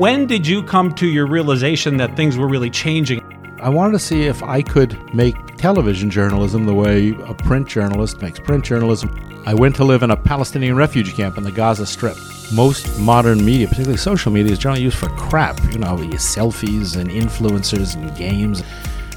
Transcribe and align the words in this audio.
When 0.00 0.26
did 0.26 0.46
you 0.46 0.62
come 0.62 0.94
to 0.94 1.06
your 1.06 1.26
realization 1.26 1.98
that 1.98 2.16
things 2.16 2.38
were 2.38 2.48
really 2.48 2.70
changing? 2.70 3.20
I 3.60 3.68
wanted 3.68 3.92
to 3.92 3.98
see 3.98 4.22
if 4.22 4.42
I 4.42 4.62
could 4.62 4.96
make 5.14 5.36
television 5.58 6.08
journalism 6.08 6.64
the 6.64 6.72
way 6.72 7.10
a 7.26 7.34
print 7.34 7.68
journalist 7.68 8.22
makes 8.22 8.40
print 8.40 8.64
journalism. 8.64 9.14
I 9.44 9.52
went 9.52 9.76
to 9.76 9.84
live 9.84 10.02
in 10.02 10.10
a 10.10 10.16
Palestinian 10.16 10.74
refugee 10.74 11.12
camp 11.12 11.36
in 11.36 11.44
the 11.44 11.52
Gaza 11.52 11.84
Strip. 11.84 12.16
Most 12.50 12.98
modern 12.98 13.44
media, 13.44 13.68
particularly 13.68 13.98
social 13.98 14.32
media, 14.32 14.52
is 14.52 14.58
generally 14.58 14.84
used 14.84 14.96
for 14.96 15.10
crap. 15.10 15.62
You 15.70 15.80
know, 15.80 15.96
selfies 15.96 16.96
and 16.96 17.10
influencers 17.10 17.94
and 17.94 18.16
games. 18.16 18.62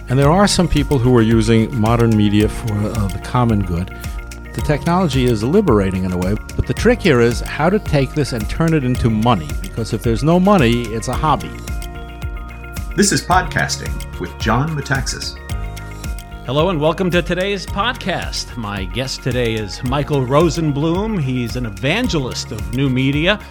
And 0.09 0.19
there 0.19 0.31
are 0.31 0.49
some 0.49 0.67
people 0.67 0.99
who 0.99 1.15
are 1.15 1.21
using 1.21 1.73
modern 1.79 2.09
media 2.17 2.49
for 2.49 2.73
uh, 2.73 3.07
the 3.07 3.21
common 3.23 3.63
good. 3.63 3.87
The 4.53 4.61
technology 4.61 5.23
is 5.23 5.45
liberating 5.45 6.03
in 6.03 6.11
a 6.11 6.17
way, 6.17 6.35
but 6.63 6.67
the 6.73 6.81
trick 6.81 7.01
here 7.01 7.19
is 7.19 7.41
how 7.41 7.69
to 7.69 7.77
take 7.77 8.13
this 8.13 8.31
and 8.31 8.49
turn 8.49 8.73
it 8.73 8.85
into 8.85 9.09
money, 9.09 9.49
because 9.61 9.91
if 9.91 10.01
there's 10.01 10.23
no 10.23 10.39
money, 10.39 10.83
it's 10.93 11.09
a 11.09 11.13
hobby. 11.13 11.51
This 12.95 13.11
is 13.11 13.21
Podcasting 13.21 14.17
with 14.21 14.31
John 14.39 14.69
Metaxas. 14.69 15.37
Hello 16.45 16.69
and 16.69 16.79
welcome 16.79 17.11
to 17.11 17.21
today's 17.21 17.65
podcast. 17.65 18.55
My 18.55 18.85
guest 18.85 19.23
today 19.23 19.55
is 19.55 19.83
Michael 19.83 20.21
Rosenblum. 20.21 21.21
He's 21.21 21.57
an 21.57 21.65
evangelist 21.65 22.53
of 22.53 22.73
new 22.73 22.89
media. 22.89 23.41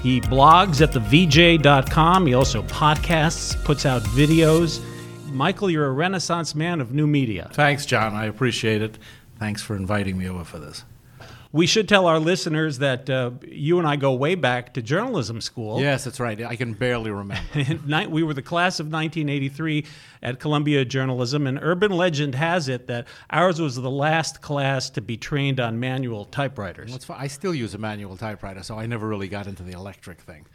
He 0.00 0.22
blogs 0.22 0.80
at 0.80 0.92
thevj.com. 0.92 2.26
He 2.26 2.32
also 2.32 2.62
podcasts, 2.62 3.62
puts 3.62 3.84
out 3.84 4.00
videos. 4.04 4.82
Michael, 5.26 5.68
you're 5.68 5.88
a 5.88 5.92
renaissance 5.92 6.54
man 6.54 6.80
of 6.80 6.94
new 6.94 7.06
media. 7.06 7.50
Thanks, 7.52 7.84
John. 7.84 8.14
I 8.14 8.24
appreciate 8.24 8.80
it. 8.80 8.96
Thanks 9.38 9.60
for 9.60 9.76
inviting 9.76 10.16
me 10.16 10.30
over 10.30 10.44
for 10.44 10.58
this. 10.58 10.82
We 11.54 11.68
should 11.68 11.88
tell 11.88 12.06
our 12.06 12.18
listeners 12.18 12.78
that 12.78 13.08
uh, 13.08 13.30
you 13.46 13.78
and 13.78 13.86
I 13.86 13.94
go 13.94 14.12
way 14.12 14.34
back 14.34 14.74
to 14.74 14.82
journalism 14.82 15.40
school. 15.40 15.80
Yes, 15.80 16.02
that's 16.02 16.18
right. 16.18 16.42
I 16.42 16.56
can 16.56 16.72
barely 16.72 17.12
remember. 17.12 18.08
we 18.10 18.24
were 18.24 18.34
the 18.34 18.42
class 18.42 18.80
of 18.80 18.86
1983 18.86 19.86
at 20.20 20.40
Columbia 20.40 20.84
Journalism, 20.84 21.46
and 21.46 21.60
urban 21.62 21.92
legend 21.92 22.34
has 22.34 22.68
it 22.68 22.88
that 22.88 23.06
ours 23.30 23.60
was 23.60 23.76
the 23.76 23.88
last 23.88 24.42
class 24.42 24.90
to 24.90 25.00
be 25.00 25.16
trained 25.16 25.60
on 25.60 25.78
manual 25.78 26.24
typewriters. 26.24 26.90
Well, 27.08 27.16
I 27.16 27.28
still 27.28 27.54
use 27.54 27.72
a 27.72 27.78
manual 27.78 28.16
typewriter, 28.16 28.64
so 28.64 28.76
I 28.76 28.86
never 28.86 29.06
really 29.06 29.28
got 29.28 29.46
into 29.46 29.62
the 29.62 29.74
electric 29.74 30.22
thing. 30.22 30.46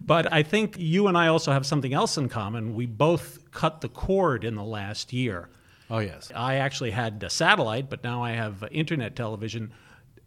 But 0.00 0.32
I 0.32 0.44
think 0.44 0.76
you 0.78 1.08
and 1.08 1.18
I 1.18 1.26
also 1.26 1.50
have 1.50 1.66
something 1.66 1.92
else 1.92 2.16
in 2.16 2.28
common. 2.28 2.76
We 2.76 2.86
both 2.86 3.50
cut 3.50 3.80
the 3.80 3.88
cord 3.88 4.44
in 4.44 4.54
the 4.54 4.62
last 4.62 5.12
year. 5.12 5.48
Oh, 5.90 5.98
yes. 5.98 6.30
I 6.32 6.56
actually 6.56 6.92
had 6.92 7.20
a 7.24 7.28
satellite, 7.28 7.90
but 7.90 8.04
now 8.04 8.22
I 8.22 8.32
have 8.32 8.62
internet 8.70 9.16
television 9.16 9.72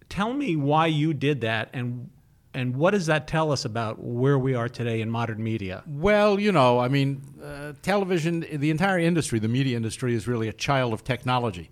Tell 0.10 0.34
me 0.34 0.56
why 0.56 0.88
you 0.88 1.14
did 1.14 1.42
that 1.42 1.70
and 1.74 2.10
and 2.54 2.76
what 2.76 2.92
does 2.92 3.06
that 3.06 3.28
tell 3.28 3.52
us 3.52 3.66
about 3.66 4.00
where 4.00 4.40
we 4.40 4.56
are 4.56 4.68
today 4.68 5.02
in 5.02 5.12
modern 5.12 5.44
media? 5.44 5.84
Well, 5.86 6.40
you 6.40 6.52
know, 6.52 6.80
I 6.80 6.88
mean, 6.88 7.22
uh, 7.44 7.74
television, 7.84 8.46
the 8.52 8.72
entire 8.72 8.98
industry, 8.98 9.38
the 9.38 9.48
media 9.48 9.78
industry, 9.78 10.16
is 10.16 10.28
really 10.28 10.48
a 10.48 10.54
child 10.54 10.92
of 10.92 11.04
technology. 11.04 11.70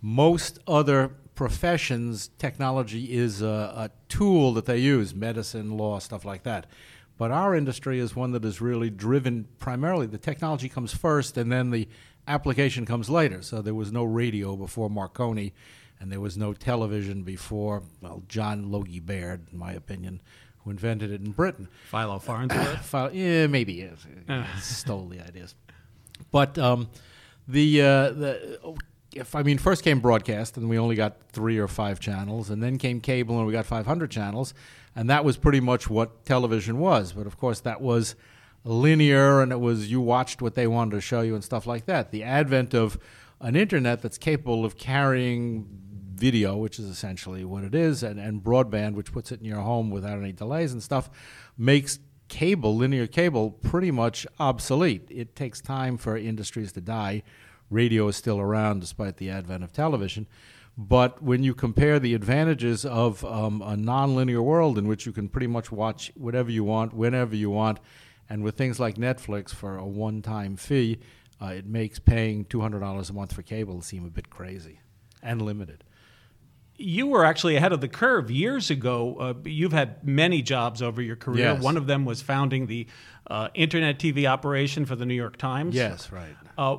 Most 0.00 0.60
other 0.68 1.08
professions, 1.34 2.30
technology 2.38 3.16
is 3.16 3.42
a, 3.42 3.46
a 3.46 3.90
tool 4.08 4.52
that 4.54 4.66
they 4.66 4.78
use, 4.78 5.12
medicine, 5.12 5.76
law, 5.76 5.98
stuff 5.98 6.24
like 6.24 6.44
that. 6.44 6.66
But 7.16 7.32
our 7.32 7.56
industry 7.56 7.98
is 7.98 8.14
one 8.14 8.30
that 8.30 8.44
is 8.44 8.60
really 8.60 8.90
driven 8.90 9.48
primarily, 9.58 10.06
the 10.06 10.18
technology 10.18 10.68
comes 10.68 10.94
first 10.94 11.36
and 11.36 11.50
then 11.50 11.70
the 11.70 11.88
application 12.28 12.86
comes 12.86 13.10
later. 13.10 13.42
So 13.42 13.60
there 13.60 13.74
was 13.74 13.90
no 13.90 14.04
radio 14.04 14.54
before 14.54 14.88
Marconi 14.88 15.52
and 16.00 16.12
there 16.12 16.20
was 16.20 16.36
no 16.36 16.52
television 16.52 17.22
before, 17.22 17.82
well, 18.00 18.22
John 18.28 18.70
Logie 18.70 19.00
Baird, 19.00 19.46
in 19.52 19.58
my 19.58 19.72
opinion, 19.72 20.20
who 20.58 20.70
invented 20.70 21.10
it 21.10 21.20
in 21.20 21.32
Britain. 21.32 21.68
Philo 21.90 22.18
Farnsworth? 22.18 22.84
Philo, 22.84 23.10
yeah, 23.10 23.46
maybe. 23.46 23.88
Yeah, 24.28 24.46
stole 24.58 25.08
the 25.08 25.20
ideas. 25.20 25.54
But 26.30 26.58
um, 26.58 26.88
the, 27.46 27.80
uh, 27.82 28.10
the 28.10 28.76
if 29.14 29.34
I 29.34 29.42
mean, 29.42 29.58
first 29.58 29.82
came 29.84 30.00
broadcast, 30.00 30.56
and 30.56 30.68
we 30.68 30.78
only 30.78 30.94
got 30.94 31.16
three 31.32 31.58
or 31.58 31.68
five 31.68 32.00
channels, 32.00 32.50
and 32.50 32.62
then 32.62 32.78
came 32.78 33.00
cable, 33.00 33.38
and 33.38 33.46
we 33.46 33.52
got 33.52 33.66
500 33.66 34.10
channels, 34.10 34.54
and 34.94 35.08
that 35.10 35.24
was 35.24 35.36
pretty 35.36 35.60
much 35.60 35.88
what 35.88 36.24
television 36.24 36.78
was. 36.78 37.12
But 37.12 37.26
of 37.26 37.38
course, 37.38 37.60
that 37.60 37.80
was 37.80 38.14
linear, 38.64 39.40
and 39.40 39.52
it 39.52 39.60
was 39.60 39.90
you 39.90 40.00
watched 40.00 40.42
what 40.42 40.54
they 40.54 40.66
wanted 40.66 40.92
to 40.92 41.00
show 41.00 41.22
you 41.22 41.34
and 41.34 41.42
stuff 41.42 41.66
like 41.66 41.86
that. 41.86 42.10
The 42.10 42.22
advent 42.22 42.74
of 42.74 42.98
an 43.40 43.56
internet 43.56 44.02
that's 44.02 44.18
capable 44.18 44.64
of 44.64 44.76
carrying 44.76 45.66
video, 46.18 46.56
which 46.56 46.78
is 46.78 46.86
essentially 46.86 47.44
what 47.44 47.64
it 47.64 47.74
is, 47.74 48.02
and, 48.02 48.18
and 48.18 48.42
broadband, 48.42 48.94
which 48.94 49.12
puts 49.12 49.32
it 49.32 49.40
in 49.40 49.46
your 49.46 49.60
home 49.60 49.90
without 49.90 50.18
any 50.18 50.32
delays 50.32 50.72
and 50.72 50.82
stuff, 50.82 51.08
makes 51.56 51.98
cable, 52.28 52.76
linear 52.76 53.06
cable, 53.06 53.50
pretty 53.50 53.90
much 53.90 54.26
obsolete. 54.38 55.08
It 55.10 55.34
takes 55.34 55.60
time 55.60 55.96
for 55.96 56.16
industries 56.16 56.72
to 56.72 56.80
die. 56.80 57.22
Radio 57.70 58.08
is 58.08 58.16
still 58.16 58.40
around 58.40 58.80
despite 58.80 59.16
the 59.16 59.30
advent 59.30 59.64
of 59.64 59.72
television. 59.72 60.26
But 60.76 61.22
when 61.22 61.42
you 61.42 61.54
compare 61.54 61.98
the 61.98 62.14
advantages 62.14 62.84
of 62.84 63.24
um, 63.24 63.62
a 63.62 63.74
nonlinear 63.74 64.42
world 64.42 64.78
in 64.78 64.86
which 64.86 65.06
you 65.06 65.12
can 65.12 65.28
pretty 65.28 65.48
much 65.48 65.72
watch 65.72 66.12
whatever 66.14 66.50
you 66.50 66.62
want, 66.62 66.94
whenever 66.94 67.34
you 67.34 67.50
want, 67.50 67.80
and 68.30 68.44
with 68.44 68.56
things 68.56 68.78
like 68.78 68.96
Netflix 68.96 69.52
for 69.52 69.76
a 69.76 69.86
one 69.86 70.22
time 70.22 70.56
fee, 70.56 70.98
uh, 71.40 71.46
it 71.46 71.66
makes 71.66 71.98
paying 71.98 72.44
$200 72.44 73.10
a 73.10 73.12
month 73.12 73.32
for 73.32 73.42
cable 73.42 73.80
seem 73.80 74.04
a 74.04 74.10
bit 74.10 74.30
crazy 74.30 74.80
and 75.22 75.42
limited 75.42 75.82
you 76.78 77.08
were 77.08 77.24
actually 77.24 77.56
ahead 77.56 77.72
of 77.72 77.80
the 77.80 77.88
curve 77.88 78.30
years 78.30 78.70
ago. 78.70 79.16
Uh, 79.18 79.34
you've 79.44 79.72
had 79.72 80.06
many 80.06 80.42
jobs 80.42 80.80
over 80.80 81.02
your 81.02 81.16
career. 81.16 81.52
Yes. 81.54 81.62
One 81.62 81.76
of 81.76 81.86
them 81.86 82.04
was 82.04 82.22
founding 82.22 82.66
the 82.66 82.86
uh, 83.26 83.48
internet 83.54 83.98
TV 83.98 84.26
operation 84.26 84.86
for 84.86 84.94
the 84.96 85.04
New 85.04 85.14
York 85.14 85.36
Times. 85.36 85.74
Yes, 85.74 86.12
right. 86.12 86.36
Uh, 86.56 86.78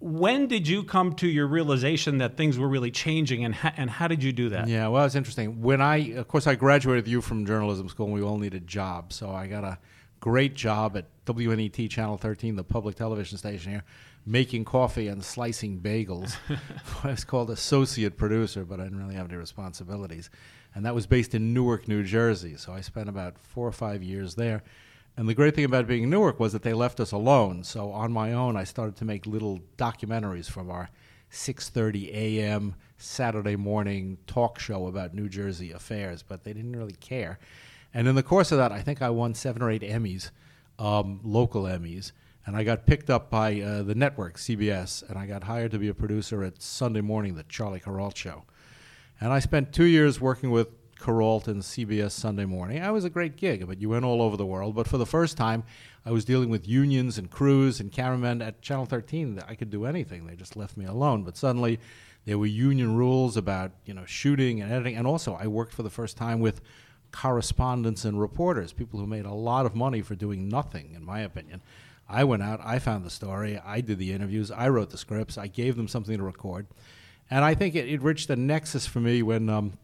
when 0.00 0.46
did 0.46 0.68
you 0.68 0.84
come 0.84 1.14
to 1.14 1.26
your 1.26 1.46
realization 1.46 2.18
that 2.18 2.36
things 2.36 2.58
were 2.58 2.68
really 2.68 2.90
changing, 2.90 3.44
and 3.44 3.54
ha- 3.54 3.74
and 3.76 3.90
how 3.90 4.06
did 4.06 4.22
you 4.22 4.32
do 4.32 4.48
that? 4.50 4.68
Yeah, 4.68 4.88
well, 4.88 5.04
it's 5.04 5.14
interesting. 5.14 5.60
When 5.60 5.80
I, 5.80 6.12
of 6.12 6.28
course, 6.28 6.46
I 6.46 6.54
graduated 6.54 7.04
with 7.04 7.10
you 7.10 7.20
from 7.20 7.46
journalism 7.46 7.88
school, 7.88 8.06
and 8.06 8.14
we 8.14 8.22
all 8.22 8.38
needed 8.38 8.66
jobs. 8.66 9.16
So 9.16 9.30
I 9.30 9.46
got 9.46 9.64
a 9.64 9.78
great 10.20 10.54
job 10.54 10.96
at 10.96 11.06
WNET 11.26 11.90
Channel 11.90 12.16
13, 12.16 12.56
the 12.56 12.64
public 12.64 12.96
television 12.96 13.38
station 13.38 13.72
here, 13.72 13.84
making 14.28 14.64
coffee 14.64 15.08
and 15.08 15.24
slicing 15.24 15.80
bagels. 15.80 16.36
I 17.04 17.08
was 17.08 17.24
called 17.24 17.50
associate 17.50 18.16
producer, 18.16 18.64
but 18.64 18.78
I 18.78 18.84
didn't 18.84 18.98
really 18.98 19.14
have 19.14 19.28
any 19.28 19.36
responsibilities. 19.36 20.30
And 20.74 20.84
that 20.84 20.94
was 20.94 21.06
based 21.06 21.34
in 21.34 21.54
Newark, 21.54 21.88
New 21.88 22.04
Jersey. 22.04 22.56
So 22.56 22.72
I 22.72 22.82
spent 22.82 23.08
about 23.08 23.38
four 23.38 23.66
or 23.66 23.72
five 23.72 24.02
years 24.02 24.34
there. 24.34 24.62
And 25.16 25.28
the 25.28 25.34
great 25.34 25.54
thing 25.54 25.64
about 25.64 25.88
being 25.88 26.04
in 26.04 26.10
Newark 26.10 26.38
was 26.38 26.52
that 26.52 26.62
they 26.62 26.74
left 26.74 27.00
us 27.00 27.10
alone. 27.10 27.64
So 27.64 27.90
on 27.90 28.12
my 28.12 28.32
own, 28.32 28.56
I 28.56 28.64
started 28.64 28.96
to 28.96 29.04
make 29.04 29.26
little 29.26 29.60
documentaries 29.76 30.48
from 30.48 30.70
our 30.70 30.90
6:30 31.32 32.14
a.m. 32.14 32.74
Saturday 32.98 33.56
morning 33.56 34.18
talk 34.26 34.58
show 34.58 34.86
about 34.86 35.14
New 35.14 35.28
Jersey 35.28 35.72
affairs, 35.72 36.22
but 36.22 36.44
they 36.44 36.52
didn't 36.52 36.76
really 36.76 36.96
care. 37.00 37.38
And 37.92 38.06
in 38.06 38.14
the 38.14 38.22
course 38.22 38.52
of 38.52 38.58
that, 38.58 38.70
I 38.70 38.80
think 38.80 39.02
I 39.02 39.10
won 39.10 39.34
seven 39.34 39.62
or 39.62 39.70
eight 39.70 39.82
Emmys, 39.82 40.30
um, 40.78 41.20
local 41.24 41.64
Emmys 41.64 42.12
and 42.48 42.56
I 42.56 42.64
got 42.64 42.86
picked 42.86 43.10
up 43.10 43.28
by 43.28 43.60
uh, 43.60 43.82
the 43.82 43.94
network 43.94 44.38
CBS, 44.38 45.06
and 45.06 45.18
I 45.18 45.26
got 45.26 45.44
hired 45.44 45.70
to 45.72 45.78
be 45.78 45.88
a 45.88 45.94
producer 45.94 46.42
at 46.42 46.62
Sunday 46.62 47.02
Morning, 47.02 47.34
the 47.34 47.42
Charlie 47.42 47.78
Kuralt 47.78 48.16
Show. 48.16 48.44
And 49.20 49.34
I 49.34 49.38
spent 49.38 49.70
two 49.70 49.84
years 49.84 50.18
working 50.18 50.50
with 50.50 50.68
Kuralt 50.98 51.46
and 51.46 51.60
CBS 51.60 52.12
Sunday 52.12 52.46
Morning. 52.46 52.82
I 52.82 52.90
was 52.90 53.04
a 53.04 53.10
great 53.10 53.36
gig, 53.36 53.66
but 53.66 53.82
you 53.82 53.90
went 53.90 54.06
all 54.06 54.22
over 54.22 54.38
the 54.38 54.46
world. 54.46 54.74
But 54.74 54.88
for 54.88 54.96
the 54.96 55.04
first 55.04 55.36
time, 55.36 55.62
I 56.06 56.10
was 56.10 56.24
dealing 56.24 56.48
with 56.48 56.66
unions 56.66 57.18
and 57.18 57.30
crews 57.30 57.80
and 57.80 57.92
cameramen 57.92 58.40
at 58.40 58.62
Channel 58.62 58.86
13. 58.86 59.42
I 59.46 59.54
could 59.54 59.68
do 59.68 59.84
anything; 59.84 60.26
they 60.26 60.34
just 60.34 60.56
left 60.56 60.78
me 60.78 60.86
alone. 60.86 61.24
But 61.24 61.36
suddenly, 61.36 61.78
there 62.24 62.38
were 62.38 62.46
union 62.46 62.96
rules 62.96 63.36
about 63.36 63.72
you 63.84 63.92
know 63.92 64.06
shooting 64.06 64.62
and 64.62 64.72
editing, 64.72 64.96
and 64.96 65.06
also 65.06 65.34
I 65.34 65.48
worked 65.48 65.74
for 65.74 65.82
the 65.82 65.90
first 65.90 66.16
time 66.16 66.40
with 66.40 66.62
correspondents 67.12 68.06
and 68.06 68.18
reporters, 68.18 68.72
people 68.72 68.98
who 69.00 69.06
made 69.06 69.26
a 69.26 69.34
lot 69.34 69.66
of 69.66 69.74
money 69.74 70.00
for 70.00 70.14
doing 70.14 70.48
nothing, 70.48 70.94
in 70.94 71.04
my 71.04 71.20
opinion. 71.20 71.60
I 72.08 72.24
went 72.24 72.42
out, 72.42 72.60
I 72.64 72.78
found 72.78 73.04
the 73.04 73.10
story, 73.10 73.60
I 73.64 73.80
did 73.80 73.98
the 73.98 74.12
interviews, 74.12 74.50
I 74.50 74.68
wrote 74.68 74.90
the 74.90 74.98
scripts, 74.98 75.36
I 75.36 75.46
gave 75.46 75.76
them 75.76 75.88
something 75.88 76.16
to 76.16 76.22
record. 76.22 76.66
And 77.30 77.44
I 77.44 77.54
think 77.54 77.74
it, 77.74 77.88
it 77.88 78.02
reached 78.02 78.30
a 78.30 78.36
nexus 78.36 78.86
for 78.86 79.00
me 79.00 79.22
when 79.22 79.50
um, 79.50 79.74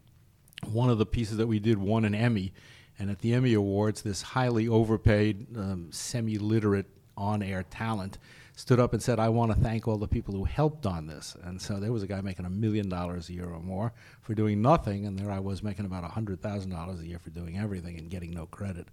one 0.64 0.88
of 0.88 0.98
the 0.98 1.06
pieces 1.06 1.36
that 1.36 1.46
we 1.46 1.58
did 1.58 1.78
won 1.78 2.04
an 2.04 2.14
Emmy. 2.14 2.52
And 2.98 3.10
at 3.10 3.18
the 3.18 3.34
Emmy 3.34 3.54
Awards, 3.54 4.02
this 4.02 4.22
highly 4.22 4.68
overpaid, 4.68 5.56
um, 5.56 5.88
semi 5.90 6.38
literate 6.38 6.86
on 7.16 7.42
air 7.42 7.64
talent 7.64 8.18
stood 8.56 8.78
up 8.78 8.92
and 8.92 9.02
said, 9.02 9.18
I 9.18 9.28
want 9.28 9.52
to 9.52 9.58
thank 9.58 9.88
all 9.88 9.98
the 9.98 10.06
people 10.06 10.32
who 10.34 10.44
helped 10.44 10.86
on 10.86 11.06
this. 11.06 11.36
And 11.42 11.60
so 11.60 11.80
there 11.80 11.92
was 11.92 12.04
a 12.04 12.06
guy 12.06 12.20
making 12.20 12.46
a 12.46 12.50
million 12.50 12.88
dollars 12.88 13.28
a 13.28 13.32
year 13.32 13.48
or 13.48 13.60
more 13.60 13.92
for 14.22 14.34
doing 14.34 14.62
nothing, 14.62 15.06
and 15.06 15.18
there 15.18 15.30
I 15.30 15.40
was 15.40 15.62
making 15.62 15.86
about 15.86 16.04
$100,000 16.04 17.00
a 17.00 17.06
year 17.06 17.18
for 17.18 17.30
doing 17.30 17.58
everything 17.58 17.98
and 17.98 18.08
getting 18.08 18.30
no 18.30 18.46
credit. 18.46 18.86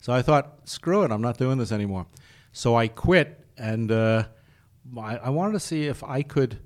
So 0.00 0.12
I 0.12 0.20
thought, 0.20 0.68
screw 0.68 1.02
it, 1.02 1.10
I'm 1.10 1.22
not 1.22 1.38
doing 1.38 1.56
this 1.56 1.72
anymore. 1.72 2.06
So 2.56 2.74
I 2.74 2.88
quit, 2.88 3.38
and 3.58 3.92
uh, 3.92 4.24
I, 4.96 5.18
I, 5.18 5.28
wanted 5.28 5.52
to 5.52 5.60
see 5.60 5.84
if 5.84 6.02
I 6.02 6.22
could 6.22 6.58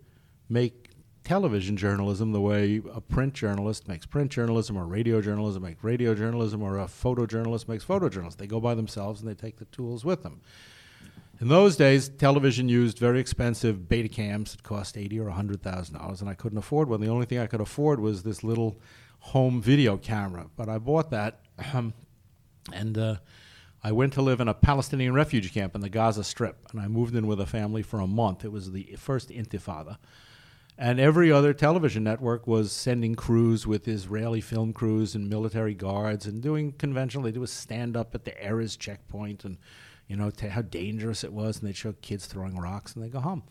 make 0.49 0.91
television 1.25 1.77
journalism 1.77 2.31
the 2.31 2.41
way 2.41 2.81
a 2.95 3.01
print 3.01 3.35
journalist 3.35 3.89
makes 3.89 4.07
print 4.07 4.31
journalism, 4.31 4.77
or 4.77 4.87
radio 4.87 5.21
journalism 5.21 5.65
makes 5.65 5.83
radio 5.83 6.15
journalism, 6.15 6.63
or 6.63 6.79
a 6.79 6.85
photojournalist 6.85 7.67
makes 7.67 7.85
photojournalism. 7.85 8.37
They 8.37 8.47
go 8.47 8.61
by 8.61 8.77
themselves 8.77 9.21
and 9.21 9.29
they 9.29 9.35
take 9.35 9.59
the 9.59 9.65
tools 9.65 10.05
with 10.05 10.23
them. 10.23 10.43
In 11.41 11.49
those 11.49 11.75
days, 11.75 12.09
television 12.09 12.69
used 12.69 13.01
very 13.01 13.19
expensive 13.19 13.89
beta 13.89 14.09
cams 14.09 14.53
that 14.53 14.63
cost 14.63 14.97
eighty 14.97 15.19
or 15.19 15.31
hundred 15.31 15.61
thousand 15.61 15.97
dollars, 15.99 16.21
and 16.21 16.31
I 16.31 16.35
couldn't 16.35 16.59
afford 16.59 16.89
one. 16.89 17.01
The 17.01 17.09
only 17.09 17.27
thing 17.27 17.41
I 17.41 17.49
could 17.49 17.61
afford 17.61 17.99
was 17.99 18.23
this 18.23 18.45
little 18.45 18.81
home 19.19 19.61
video 19.61 19.97
camera. 19.97 20.47
But 20.55 20.69
I 20.69 20.79
bought 20.79 21.11
that, 21.11 21.41
and 22.73 22.97
uh, 22.97 23.17
I 23.83 23.93
went 23.93 24.13
to 24.15 24.23
live 24.23 24.41
in 24.41 24.49
a 24.49 24.55
Palestinian 24.55 25.15
refugee 25.15 25.49
camp 25.49 25.75
in 25.75 25.81
the 25.81 25.89
Gaza 25.89 26.25
Strip, 26.25 26.69
and 26.71 26.81
I 26.81 26.89
moved 26.89 27.15
in 27.15 27.27
with 27.27 27.41
a 27.41 27.47
family 27.47 27.83
for 27.83 28.01
a 28.01 28.07
month. 28.07 28.45
It 28.45 28.53
was 28.53 28.73
the 28.73 28.95
first 28.99 29.31
Intifada. 29.31 29.97
And 30.77 30.99
every 30.99 31.31
other 31.31 31.53
television 31.53 32.05
network 32.05 32.47
was 32.47 32.73
sending 32.73 33.15
crews 33.15 33.67
with 33.67 33.87
Israeli 33.87 34.41
film 34.41 34.73
crews 34.73 35.15
and 35.15 35.29
military 35.29 35.75
guards 35.75 36.27
and 36.27 36.43
doing 36.43 36.73
conventional. 36.73 37.25
They 37.25 37.33
do 37.33 37.43
a 37.43 37.47
stand 37.47 37.97
up 37.97 38.15
at 38.15 38.25
the 38.25 38.33
Erez 38.33 38.79
checkpoint 38.79 39.45
and 39.45 39.59
you 40.11 40.17
know, 40.17 40.29
t- 40.29 40.49
how 40.49 40.63
dangerous 40.63 41.23
it 41.23 41.33
was, 41.33 41.61
and 41.61 41.69
they'd 41.69 41.77
show 41.77 41.93
kids 42.03 42.27
throwing 42.27 42.59
rocks, 42.59 42.95
and 42.95 43.05
they 43.05 43.09
go 43.09 43.21
home. 43.21 43.45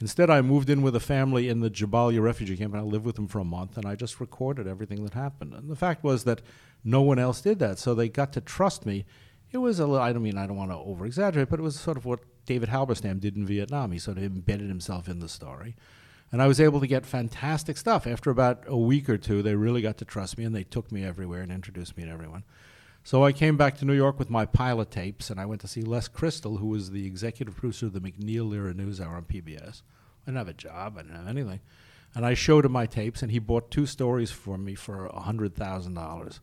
Instead, 0.00 0.30
I 0.30 0.42
moved 0.42 0.68
in 0.68 0.82
with 0.82 0.96
a 0.96 1.00
family 1.00 1.48
in 1.48 1.60
the 1.60 1.70
Jabalia 1.70 2.20
refugee 2.20 2.56
camp, 2.56 2.74
and 2.74 2.82
I 2.82 2.84
lived 2.84 3.04
with 3.04 3.14
them 3.14 3.28
for 3.28 3.38
a 3.38 3.44
month, 3.44 3.76
and 3.76 3.86
I 3.86 3.94
just 3.94 4.18
recorded 4.18 4.66
everything 4.66 5.04
that 5.04 5.14
happened. 5.14 5.54
And 5.54 5.70
the 5.70 5.76
fact 5.76 6.02
was 6.02 6.24
that 6.24 6.42
no 6.82 7.02
one 7.02 7.20
else 7.20 7.40
did 7.40 7.60
that, 7.60 7.78
so 7.78 7.94
they 7.94 8.08
got 8.08 8.32
to 8.32 8.40
trust 8.40 8.84
me. 8.84 9.04
It 9.52 9.58
was 9.58 9.78
a 9.78 9.86
little, 9.86 10.02
I 10.02 10.12
don't 10.12 10.22
mean, 10.22 10.38
I 10.38 10.46
don't 10.46 10.56
want 10.56 10.70
to 10.70 10.78
over 10.78 11.04
exaggerate, 11.04 11.50
but 11.50 11.60
it 11.60 11.62
was 11.62 11.78
sort 11.78 11.98
of 11.98 12.06
what 12.06 12.20
David 12.46 12.70
Halberstam 12.70 13.20
did 13.20 13.36
in 13.36 13.46
Vietnam. 13.46 13.92
He 13.92 13.98
sort 13.98 14.16
of 14.16 14.24
embedded 14.24 14.68
himself 14.68 15.08
in 15.08 15.20
the 15.20 15.28
story. 15.28 15.76
And 16.32 16.40
I 16.40 16.46
was 16.46 16.58
able 16.58 16.80
to 16.80 16.86
get 16.86 17.04
fantastic 17.04 17.76
stuff. 17.76 18.06
After 18.06 18.30
about 18.30 18.64
a 18.66 18.76
week 18.76 19.10
or 19.10 19.18
two, 19.18 19.42
they 19.42 19.54
really 19.54 19.82
got 19.82 19.98
to 19.98 20.06
trust 20.06 20.38
me, 20.38 20.44
and 20.44 20.54
they 20.54 20.64
took 20.64 20.90
me 20.90 21.04
everywhere 21.04 21.42
and 21.42 21.52
introduced 21.52 21.98
me 21.98 22.04
to 22.04 22.10
everyone. 22.10 22.44
So 23.04 23.24
I 23.24 23.32
came 23.32 23.58
back 23.58 23.76
to 23.78 23.84
New 23.84 23.92
York 23.92 24.18
with 24.18 24.30
my 24.30 24.46
pilot 24.46 24.90
tapes, 24.90 25.28
and 25.28 25.38
I 25.38 25.44
went 25.44 25.60
to 25.60 25.68
see 25.68 25.82
Les 25.82 26.08
Crystal, 26.08 26.56
who 26.56 26.68
was 26.68 26.90
the 26.90 27.06
executive 27.06 27.56
producer 27.56 27.86
of 27.86 27.92
the 27.92 28.00
MacNeil 28.00 28.50
Lehrer 28.50 28.72
NewsHour 28.72 29.16
on 29.16 29.24
PBS. 29.24 29.82
I 29.82 30.26
didn't 30.26 30.38
have 30.38 30.48
a 30.48 30.54
job, 30.54 30.96
I 30.96 31.02
didn't 31.02 31.16
have 31.16 31.28
anything. 31.28 31.60
And 32.14 32.24
I 32.24 32.32
showed 32.32 32.64
him 32.64 32.72
my 32.72 32.86
tapes, 32.86 33.22
and 33.22 33.30
he 33.30 33.38
bought 33.38 33.70
two 33.70 33.84
stories 33.84 34.30
for 34.30 34.56
me 34.56 34.74
for 34.74 35.10
$100,000, 35.10 36.40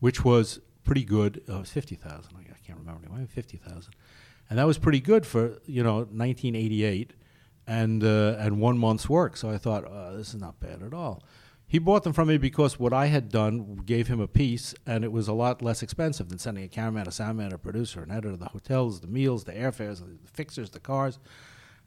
which 0.00 0.24
was 0.24 0.60
pretty 0.84 1.04
good. 1.04 1.42
Oh, 1.48 1.56
it 1.56 1.60
was 1.60 1.70
50000 1.70 2.30
I 2.36 2.66
can't 2.66 2.78
remember 2.78 3.06
anymore, 3.06 3.26
50000 3.26 3.94
And 4.48 4.58
that 4.58 4.66
was 4.66 4.78
pretty 4.78 5.00
good 5.00 5.26
for, 5.26 5.58
you 5.66 5.82
know, 5.82 5.98
1988 5.98 7.14
and, 7.66 8.02
uh, 8.02 8.36
and 8.38 8.60
one 8.60 8.78
month's 8.78 9.08
work. 9.08 9.36
So 9.36 9.50
I 9.50 9.58
thought, 9.58 9.84
oh, 9.88 10.16
this 10.16 10.30
is 10.30 10.40
not 10.40 10.60
bad 10.60 10.82
at 10.82 10.94
all. 10.94 11.22
He 11.70 11.78
bought 11.78 12.02
them 12.02 12.12
from 12.12 12.26
me 12.26 12.36
because 12.36 12.80
what 12.80 12.92
I 12.92 13.06
had 13.06 13.28
done 13.28 13.82
gave 13.86 14.08
him 14.08 14.18
a 14.18 14.26
piece, 14.26 14.74
and 14.86 15.04
it 15.04 15.12
was 15.12 15.28
a 15.28 15.32
lot 15.32 15.62
less 15.62 15.84
expensive 15.84 16.28
than 16.28 16.40
sending 16.40 16.64
a 16.64 16.68
cameraman, 16.68 17.06
a 17.06 17.10
soundman, 17.10 17.52
a 17.52 17.58
producer, 17.58 18.02
an 18.02 18.10
editor, 18.10 18.36
the 18.36 18.48
hotels, 18.48 19.00
the 19.00 19.06
meals, 19.06 19.44
the 19.44 19.52
airfares, 19.52 20.00
the 20.00 20.18
fixers, 20.32 20.70
the 20.70 20.80
cars. 20.80 21.20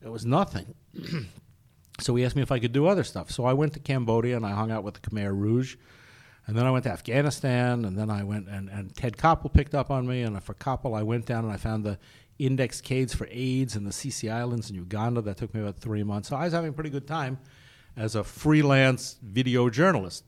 It 0.02 0.10
was 0.10 0.26
nothing. 0.26 0.74
so 2.00 2.16
he 2.16 2.24
asked 2.24 2.38
me 2.38 2.42
if 2.42 2.52
I 2.52 2.60
could 2.60 2.72
do 2.72 2.88
other 2.88 3.04
stuff. 3.04 3.30
So 3.30 3.44
I 3.44 3.52
went 3.52 3.74
to 3.74 3.80
Cambodia 3.82 4.38
and 4.38 4.46
I 4.46 4.52
hung 4.52 4.72
out 4.72 4.86
with 4.86 4.94
the 4.94 5.02
Khmer 5.02 5.38
Rouge. 5.38 5.76
And 6.46 6.58
then 6.58 6.66
I 6.66 6.72
went 6.72 6.84
to 6.84 6.92
Afghanistan, 6.92 7.86
and 7.86 7.98
then 7.98 8.10
I 8.10 8.24
went, 8.24 8.50
and, 8.50 8.70
and 8.70 8.94
Ted 8.96 9.16
Koppel 9.16 9.54
picked 9.54 9.74
up 9.74 9.90
on 9.90 10.06
me. 10.06 10.24
And 10.24 10.44
for 10.44 10.54
Koppel, 10.54 10.98
I 10.98 11.04
went 11.04 11.26
down 11.26 11.46
and 11.46 11.54
I 11.54 11.58
found 11.58 11.86
the 11.86 11.98
index 12.38 12.82
codes 12.82 13.14
for 13.14 13.28
AIDS 13.32 13.76
in 13.76 13.86
the 13.86 13.92
Ssese 13.92 14.32
Islands 14.32 14.70
in 14.70 14.76
Uganda. 14.76 15.22
That 15.22 15.38
took 15.38 15.54
me 15.54 15.62
about 15.62 15.78
three 15.78 16.04
months. 16.04 16.30
So 16.30 16.36
I 16.36 16.44
was 16.44 16.54
having 16.54 16.72
a 16.72 16.74
pretty 16.74 16.90
good 16.90 17.08
time 17.08 17.38
as 17.96 18.16
a 18.16 18.24
freelance 18.24 19.18
video 19.22 19.70
journalist. 19.70 20.26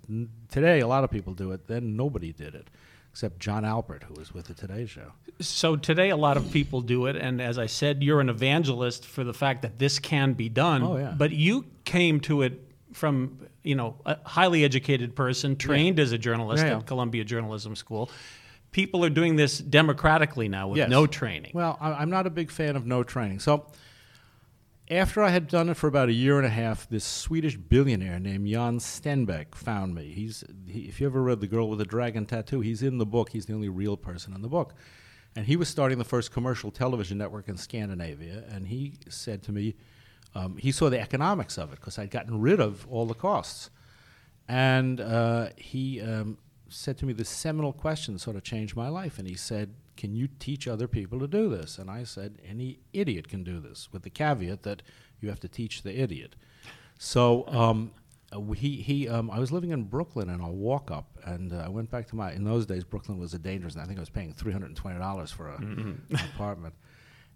Today, 0.49 0.79
a 0.79 0.87
lot 0.87 1.03
of 1.03 1.11
people 1.11 1.33
do 1.33 1.51
it. 1.51 1.67
Then 1.67 1.97
nobody 1.97 2.31
did 2.31 2.55
it, 2.55 2.69
except 3.11 3.39
Jon 3.39 3.63
Alpert, 3.63 4.03
who 4.03 4.13
was 4.13 4.33
with 4.33 4.45
the 4.45 4.53
Today 4.53 4.85
Show. 4.85 5.11
So 5.41 5.75
today, 5.75 6.11
a 6.11 6.15
lot 6.15 6.37
of 6.37 6.49
people 6.51 6.79
do 6.79 7.07
it, 7.07 7.17
and 7.17 7.41
as 7.41 7.57
I 7.57 7.65
said, 7.65 8.03
you're 8.03 8.21
an 8.21 8.29
evangelist 8.29 9.05
for 9.05 9.25
the 9.25 9.33
fact 9.33 9.63
that 9.63 9.79
this 9.79 9.99
can 9.99 10.31
be 10.33 10.47
done. 10.47 10.83
Oh, 10.83 10.95
yeah. 10.95 11.13
But 11.17 11.31
you 11.31 11.65
came 11.83 12.21
to 12.21 12.43
it 12.43 12.61
from 12.95 13.37
you 13.63 13.75
know 13.75 13.95
a 14.05 14.17
highly 14.27 14.63
educated 14.63 15.15
person, 15.15 15.55
trained 15.55 15.97
Yeah. 15.97 16.03
as 16.03 16.11
a 16.13 16.17
journalist 16.17 16.63
Yeah, 16.63 16.71
yeah. 16.71 16.77
at 16.77 16.85
Columbia 16.87 17.23
Journalism 17.23 17.75
School. 17.75 18.09
People 18.71 19.05
are 19.05 19.09
doing 19.09 19.35
this 19.35 19.57
democratically 19.59 20.47
now 20.49 20.67
with 20.69 20.77
Yes. 20.77 20.89
no 20.89 21.05
training. 21.07 21.51
Well, 21.53 21.77
I, 21.79 21.93
I'm 21.93 22.09
not 22.09 22.25
a 22.27 22.29
big 22.29 22.51
fan 22.51 22.75
of 22.75 22.85
no 22.85 23.03
training. 23.03 23.39
So 23.39 23.67
after 24.89 25.23
I 25.23 25.29
had 25.29 25.47
done 25.47 25.69
it 25.69 25.77
for 25.77 25.87
about 25.87 26.09
a 26.09 26.13
year 26.13 26.37
and 26.37 26.45
a 26.45 26.49
half, 26.49 26.87
this 26.89 27.03
Swedish 27.03 27.57
billionaire 27.57 28.19
named 28.19 28.47
Jan 28.47 28.77
Stenbeck 28.79 29.55
found 29.55 29.95
me. 29.95 30.11
He's 30.13 30.43
he, 30.67 30.81
if 30.81 30.99
you 31.01 31.07
ever 31.07 31.21
read 31.23 31.39
The 31.41 31.47
Girl 31.47 31.69
with 31.69 31.79
the 31.79 31.85
Dragon 31.85 32.25
Tattoo, 32.25 32.61
he's 32.61 32.83
in 32.83 32.97
the 32.97 33.05
book. 33.05 33.29
He's 33.31 33.45
the 33.47 33.53
only 33.53 33.69
real 33.69 33.97
person 33.97 34.33
in 34.33 34.41
the 34.41 34.47
book. 34.49 34.73
And 35.35 35.45
he 35.47 35.55
was 35.57 35.67
starting 35.67 35.97
the 35.97 36.05
first 36.05 36.31
commercial 36.31 36.71
television 36.71 37.17
network 37.17 37.49
in 37.49 37.57
Scandinavia. 37.57 38.43
And 38.51 38.67
he 38.67 38.93
said 39.09 39.41
to 39.43 39.51
me, 39.51 39.75
um, 40.35 40.57
he 40.57 40.71
saw 40.71 40.89
the 40.89 40.99
economics 40.99 41.57
of 41.57 41.71
it 41.71 41.79
because 41.79 41.97
I'd 41.97 42.11
gotten 42.11 42.41
rid 42.41 42.59
of 42.59 42.85
all 42.89 43.05
the 43.05 43.13
costs. 43.13 43.69
And 44.47 44.99
uh, 45.01 45.49
he 45.55 46.01
um, 46.01 46.37
said 46.67 46.97
to 46.99 47.05
me 47.05 47.13
this 47.13 47.29
seminal 47.29 47.73
question 47.73 48.19
sort 48.19 48.35
of 48.35 48.43
changed 48.43 48.75
my 48.75 48.89
life. 48.89 49.17
And 49.17 49.27
he 49.27 49.35
said, 49.35 49.73
Can 49.95 50.13
you 50.13 50.27
teach 50.27 50.67
other 50.67 50.87
people 50.87 51.19
to 51.19 51.27
do 51.27 51.49
this? 51.49 51.79
And 51.79 51.89
I 51.89 52.03
said, 52.03 52.39
Any 52.47 52.79
idiot 52.93 53.29
can 53.29 53.43
do 53.43 53.59
this, 53.59 53.89
with 53.91 54.03
the 54.03 54.09
caveat 54.09 54.63
that 54.63 54.83
you 55.21 55.29
have 55.29 55.39
to 55.39 55.47
teach 55.47 55.81
the 55.81 55.99
idiot. 55.99 56.35
So 56.99 57.47
um, 57.47 57.91
uh, 58.31 58.41
he, 58.51 58.81
he 58.81 59.07
um, 59.07 59.31
I 59.31 59.39
was 59.39 59.51
living 59.51 59.71
in 59.71 59.83
Brooklyn 59.83 60.29
and 60.29 60.41
I 60.41 60.49
walk 60.49 60.91
up 60.91 61.17
and 61.23 61.53
uh, 61.53 61.63
I 61.65 61.69
went 61.69 61.89
back 61.89 62.07
to 62.09 62.15
my, 62.15 62.33
in 62.33 62.43
those 62.43 62.65
days, 62.65 62.83
Brooklyn 62.83 63.17
was 63.17 63.33
a 63.33 63.39
dangerous, 63.39 63.73
and 63.73 63.83
I 63.83 63.85
think 63.85 63.99
I 63.99 64.01
was 64.01 64.09
paying 64.09 64.33
$320 64.33 65.33
for 65.33 65.47
a, 65.47 65.55
an 65.57 66.05
apartment. 66.35 66.75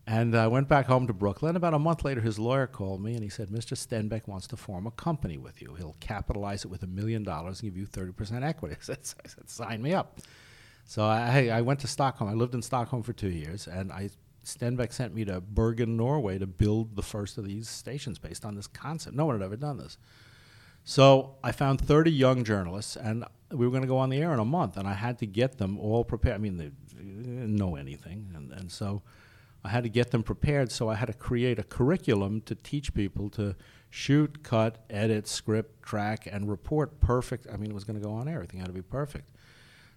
And 0.08 0.36
I 0.36 0.48
went 0.48 0.68
back 0.68 0.88
home 0.88 1.06
to 1.08 1.14
Brooklyn. 1.14 1.56
About 1.56 1.76
a 1.76 1.80
month 1.80 2.04
later, 2.04 2.22
his 2.22 2.40
lawyer 2.40 2.66
called 2.66 3.04
me 3.04 3.14
and 3.14 3.24
he 3.24 3.30
said, 3.30 3.50
Mr. 3.50 3.78
Stenbeck 3.78 4.28
wants 4.28 4.48
to 4.48 4.58
form 4.58 4.88
a 4.88 4.92
company 4.92 5.38
with 5.38 5.62
you. 5.62 5.76
He'll 5.76 5.98
capitalize 6.00 6.66
it 6.66 6.70
with 6.70 6.82
a 6.82 6.88
million 6.88 7.24
dollars 7.24 7.62
and 7.62 7.72
give 7.72 7.78
you 7.78 7.86
30% 7.86 8.44
equity. 8.44 8.76
I 8.80 8.84
said, 8.84 9.00
I 9.24 9.28
said, 9.28 9.50
sign 9.50 9.82
me 9.84 9.94
up. 9.94 10.20
So 10.86 11.04
I, 11.04 11.50
I 11.54 11.62
went 11.62 11.80
to 11.82 11.88
Stockholm. 11.88 12.30
I 12.30 12.34
lived 12.34 12.56
in 12.56 12.64
Stockholm 12.64 13.04
for 13.04 13.14
two 13.14 13.30
years, 13.30 13.68
and 13.68 13.92
I 13.92 14.10
Stenbeck 14.44 14.92
sent 14.92 15.14
me 15.14 15.26
to 15.26 15.42
Bergen, 15.42 15.96
Norway, 15.96 16.40
to 16.40 16.48
build 16.48 16.96
the 16.96 17.04
first 17.04 17.38
of 17.38 17.46
these 17.46 17.70
stations 17.70 18.18
based 18.18 18.46
on 18.46 18.56
this 18.56 18.68
concept. 18.68 19.16
No 19.16 19.26
one 19.26 19.36
had 19.36 19.46
ever 19.46 19.56
done 19.56 19.78
this. 19.78 19.98
So 20.84 21.36
I 21.44 21.52
found 21.52 21.80
30 21.82 22.12
young 22.12 22.44
journalists, 22.44 22.96
and 22.96 23.26
we 23.52 23.66
were 23.66 23.70
going 23.70 23.84
to 23.84 23.88
go 23.88 23.98
on 23.98 24.10
the 24.10 24.18
air 24.18 24.34
in 24.34 24.40
a 24.40 24.46
month, 24.46 24.78
and 24.78 24.88
I 24.88 24.94
had 24.94 25.20
to 25.20 25.28
get 25.28 25.58
them 25.58 25.78
all 25.78 26.04
prepared. 26.04 26.36
I 26.36 26.38
mean, 26.40 26.58
they, 26.58 26.72
they 26.96 27.04
didn't 27.04 27.56
know 27.56 27.76
anything, 27.76 28.32
and, 28.36 28.52
and 28.52 28.72
so 28.72 29.04
I 29.70 29.72
had 29.72 29.84
to 29.84 29.90
get 29.90 30.10
them 30.10 30.24
prepared. 30.24 30.72
So 30.72 30.90
I 30.90 30.96
had 30.96 31.06
to 31.06 31.14
create 31.14 31.60
a 31.60 31.64
curriculum 31.64 32.42
to 32.42 32.56
teach 32.56 32.92
people 32.96 33.30
to 33.32 33.56
shoot, 33.92 34.42
cut, 34.42 34.84
edit, 34.90 35.28
script, 35.28 35.84
track, 35.84 36.28
and 36.30 36.50
report 36.50 37.00
perfect. 37.00 37.46
I 37.54 37.58
mean, 37.58 37.70
it 37.70 37.76
was 37.76 37.84
going 37.84 38.00
to 38.00 38.04
go 38.04 38.12
on 38.12 38.28
air. 38.28 38.38
Everything 38.38 38.62
had 38.62 38.70
to 38.70 38.74
be 38.74 38.82
perfect. 38.82 39.30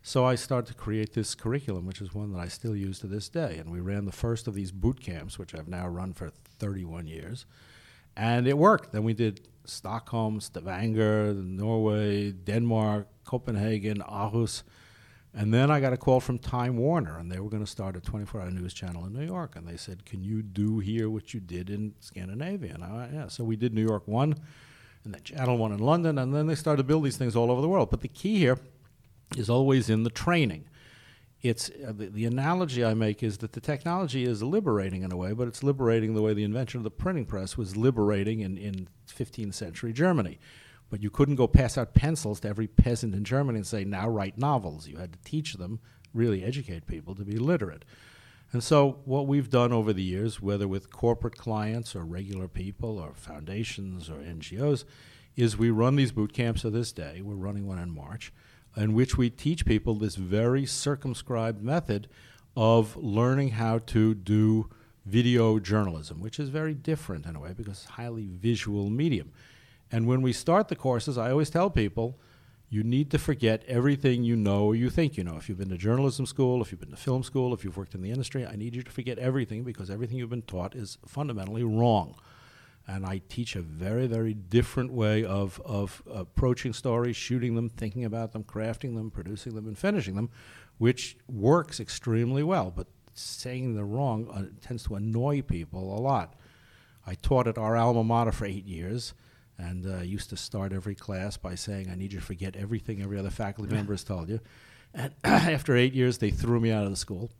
So 0.02 0.26
I 0.26 0.35
started 0.35 0.67
to 0.67 0.75
create 0.75 1.14
this 1.14 1.35
curriculum, 1.35 1.87
which 1.87 2.02
is 2.02 2.12
one 2.12 2.33
that 2.33 2.38
I 2.38 2.49
still 2.49 2.76
use 2.76 2.99
to 2.99 3.07
this 3.07 3.31
day. 3.31 3.57
And 3.57 3.71
we 3.71 3.81
ran 3.81 4.05
the 4.05 4.12
first 4.12 4.47
of 4.47 4.52
these 4.52 4.71
boot 4.71 5.00
camps, 5.00 5.38
which 5.38 5.55
I've 5.55 5.69
now 5.69 5.88
run 5.88 6.12
for 6.12 6.29
31 6.59 7.07
years. 7.07 7.47
And 8.14 8.47
it 8.47 8.59
worked. 8.59 8.93
Then 8.93 9.05
we 9.05 9.14
did 9.14 9.49
Stockholm, 9.64 10.43
Stavanger, 10.43 11.33
Norway, 11.33 12.33
Denmark, 12.33 13.09
Copenhagen, 13.25 14.02
Aarhus. 14.02 14.64
And 15.35 15.53
then 15.53 15.71
I 15.71 15.81
got 15.81 15.95
a 15.95 15.97
call 15.97 16.21
from 16.21 16.39
Time 16.39 16.77
Warner, 16.77 17.17
and 17.17 17.33
they 17.33 17.41
were 17.41 17.49
going 17.49 17.65
to 17.65 17.71
start 17.71 17.97
a 17.97 18.01
24 18.01 18.43
hour 18.43 18.51
news 18.51 18.75
channel 18.75 19.07
in 19.07 19.15
New 19.15 19.25
York. 19.25 19.57
And 19.57 19.67
they 19.67 19.79
said, 19.79 20.05
Can 20.05 20.23
you 20.23 20.43
do 20.43 20.79
here 20.79 21.09
what 21.09 21.33
you 21.33 21.41
did 21.41 21.71
in 21.71 21.95
Scandinavia? 22.01 22.75
And 22.75 22.85
I 22.85 22.93
went, 22.93 23.12
Yeah. 23.12 23.29
So 23.29 23.43
we 23.43 23.57
did 23.57 23.73
New 23.73 23.85
York 23.85 24.07
1, 24.07 24.35
and 25.05 25.15
then 25.15 25.23
Channel 25.23 25.57
1 25.57 25.73
in 25.73 25.79
London, 25.79 26.19
and 26.19 26.35
then 26.35 26.47
they 26.47 26.55
started 26.55 26.79
to 26.79 26.85
build 26.85 27.05
these 27.05 27.17
things 27.17 27.35
all 27.35 27.51
over 27.51 27.62
the 27.62 27.69
world. 27.69 27.91
But 27.91 28.03
the 28.03 28.09
key 28.09 28.39
here 28.39 28.59
is 29.37 29.49
always 29.49 29.89
in 29.89 30.03
the 30.03 30.11
training. 30.11 30.67
It's 31.41 31.71
uh, 31.71 31.93
the, 31.93 32.07
the 32.07 32.27
analogy 32.27 32.85
I 32.85 32.95
make 32.95 33.23
is 33.23 33.39
that 33.39 33.53
the 33.53 33.61
technology 33.61 34.25
is 34.25 34.43
liberating 34.43 35.03
in 35.03 35.11
a 35.11 35.17
way, 35.17 35.33
but 35.33 35.49
it's 35.49 35.62
liberating 35.62 36.15
the 36.15 36.23
way 36.23 36.35
the 36.35 36.45
invention 36.45 36.79
of 36.79 36.85
the 36.85 36.91
printing 36.91 37.25
press 37.25 37.57
was 37.57 37.77
liberating 37.77 38.41
in, 38.41 38.57
in 38.57 38.89
15th 39.09 39.55
century 39.55 39.93
Germany. 39.93 40.39
But 40.93 41.03
you 41.03 41.09
couldn't 41.09 41.37
go 41.37 41.47
pass 41.47 41.79
out 41.79 41.95
pencils 41.95 42.41
to 42.41 42.49
every 42.51 42.67
peasant 42.67 43.15
in 43.15 43.25
Germany 43.25 43.57
and 43.57 43.67
say, 43.67 43.83
now 43.83 44.11
write 44.11 44.37
novels. 44.37 44.87
You 44.87 44.99
had 44.99 45.15
to 45.15 45.19
teach 45.25 45.55
them, 45.55 45.81
really 46.13 46.45
educate 46.45 46.87
people 46.87 47.15
to 47.15 47.25
be 47.25 47.39
literate. 47.39 47.87
And 48.53 48.63
so, 48.63 48.99
what 49.07 49.27
we've 49.27 49.49
done 49.49 49.73
over 49.73 49.95
the 49.95 50.03
years, 50.03 50.43
whether 50.43 50.69
with 50.69 50.93
corporate 50.93 51.39
clients 51.39 51.97
or 51.97 52.05
regular 52.05 52.47
people 52.47 52.99
or 52.99 53.15
foundations 53.15 54.11
or 54.11 54.17
NGOs, 54.17 54.85
is 55.35 55.57
we 55.57 55.71
run 55.71 55.97
these 55.97 56.13
boot 56.13 56.35
camps 56.35 56.61
to 56.61 56.69
this 56.69 56.93
day. 56.93 57.23
We're 57.23 57.37
running 57.37 57.67
one 57.67 57.79
in 57.79 57.95
March, 57.95 58.31
in 58.77 58.93
which 58.93 59.17
we 59.17 59.31
teach 59.31 59.65
people 59.65 59.95
this 59.95 60.17
very 60.17 60.67
circumscribed 60.67 61.63
method 61.63 62.07
of 62.55 62.99
learning 62.99 63.53
how 63.53 63.79
to 63.79 64.15
do 64.15 64.69
video 65.07 65.59
journalism, 65.59 66.21
which 66.21 66.39
is 66.39 66.51
very 66.51 66.75
different 66.75 67.25
in 67.25 67.35
a 67.35 67.41
way 67.41 67.55
because 67.57 67.79
it's 67.79 67.93
highly 67.93 68.27
visual 68.27 68.91
medium. 68.91 69.33
And 69.93 70.07
when 70.07 70.23
we 70.23 70.33
start 70.33 70.69
the 70.69 70.77
courses, 70.77 71.19
I 71.19 71.31
always 71.31 71.51
tell 71.51 71.71
people 71.71 72.19
you 72.71 72.83
need 72.83 73.11
to 73.11 73.19
forget 73.19 73.63
everything 73.69 74.25
you 74.25 74.35
know 74.35 74.65
or 74.65 74.75
you 74.75 74.89
think 74.89 75.19
you 75.19 75.23
know. 75.23 75.37
If 75.37 75.47
you've 75.47 75.59
been 75.59 75.69
to 75.69 75.77
journalism 75.77 76.25
school, 76.25 76.63
if 76.63 76.73
you've 76.73 76.81
been 76.81 76.91
to 76.91 76.97
film 76.97 77.23
school, 77.23 77.53
if 77.53 77.63
you've 77.63 77.77
worked 77.77 77.95
in 77.95 78.01
the 78.01 78.11
industry, 78.11 78.47
I 78.47 78.57
need 78.57 78.75
you 78.75 78.83
to 78.83 78.91
forget 78.91 79.19
everything 79.19 79.63
because 79.63 79.91
everything 79.91 80.17
you've 80.17 80.31
been 80.31 80.41
taught 80.41 80.75
is 80.75 80.97
fundamentally 81.07 81.63
wrong. 81.63 82.15
And 82.87 83.05
I 83.05 83.21
teach 83.29 83.55
a 83.55 83.61
very, 83.61 84.07
very 84.07 84.33
different 84.33 84.91
way 84.91 85.23
of, 85.23 85.61
of 85.67 86.03
approaching 86.11 86.73
stories, 86.73 87.15
shooting 87.15 87.55
them, 87.55 87.69
thinking 87.69 88.07
about 88.07 88.33
them, 88.33 88.43
crafting 88.43 88.97
them, 88.97 89.11
producing 89.11 89.55
them, 89.55 89.69
and 89.69 89.77
finishing 89.77 90.17
them, 90.17 90.31
which 90.79 91.19
works 91.29 91.79
extremely 91.79 92.43
well. 92.43 92.73
But 92.75 92.87
saying 93.13 93.75
the 93.75 93.85
wrong 93.85 94.29
uh, 94.33 94.45
tends 94.67 94.85
to 94.85 94.95
annoy 94.95 95.43
people 95.43 95.97
a 95.97 96.01
lot. 96.01 96.35
I 97.07 97.17
taught 97.17 97.47
at 97.47 97.59
our 97.59 97.77
alma 97.77 98.03
mater 98.03 98.33
for 98.33 98.47
eight 98.47 98.65
years 98.65 99.13
and 99.59 99.87
uh, 99.87 99.99
used 100.03 100.31
to 100.31 100.37
start 100.37 100.73
every 100.73 100.95
class 100.95 101.37
by 101.37 101.55
saying, 101.55 101.89
I 101.91 101.95
need 101.95 102.13
you 102.13 102.21
to 102.21 102.25
forget 102.25 102.57
everything 102.57 103.03
every 103.03 103.19
other 103.19 103.31
faculty 103.31 103.73
member 103.75 103.93
has 103.93 104.05
told 104.05 104.29
you. 104.29 104.41
And 104.95 105.13
after 105.25 105.77
eight 105.77 105.93
years, 105.95 106.19
they 106.19 106.31
threw 106.31 106.61
me 106.61 106.71
out 106.73 106.85
of 106.85 106.91
the 106.91 106.97
school. 106.97 107.31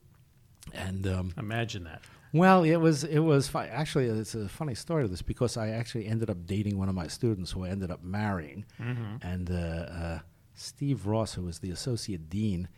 And 0.73 1.07
um, 1.07 1.33
imagine 1.39 1.85
that. 1.85 2.03
Well, 2.35 2.63
it 2.65 2.77
was 2.77 3.05
it 3.05 3.19
was 3.19 3.49
fu- 3.49 3.59
actually 3.59 4.07
it's 4.07 4.35
a 4.35 4.49
funny 4.49 4.75
story 4.75 5.03
to 5.05 5.09
this 5.09 5.21
because 5.21 5.57
I 5.59 5.69
actually 5.71 6.07
ended 6.07 6.31
up 6.31 6.47
dating 6.47 6.79
one 6.79 6.89
of 6.89 6.95
my 6.95 7.07
students 7.07 7.51
who 7.51 7.65
I 7.65 7.69
ended 7.69 7.91
up 7.91 8.03
marrying, 8.03 8.65
Mm-hmm. 8.81 9.17
and 9.27 9.51
uh, 9.51 9.55
uh, 9.55 10.19
Steve 10.55 11.07
Ross, 11.07 11.35
who 11.35 11.43
was 11.43 11.59
the 11.59 11.71
associate 11.73 12.31
dean, 12.31 12.69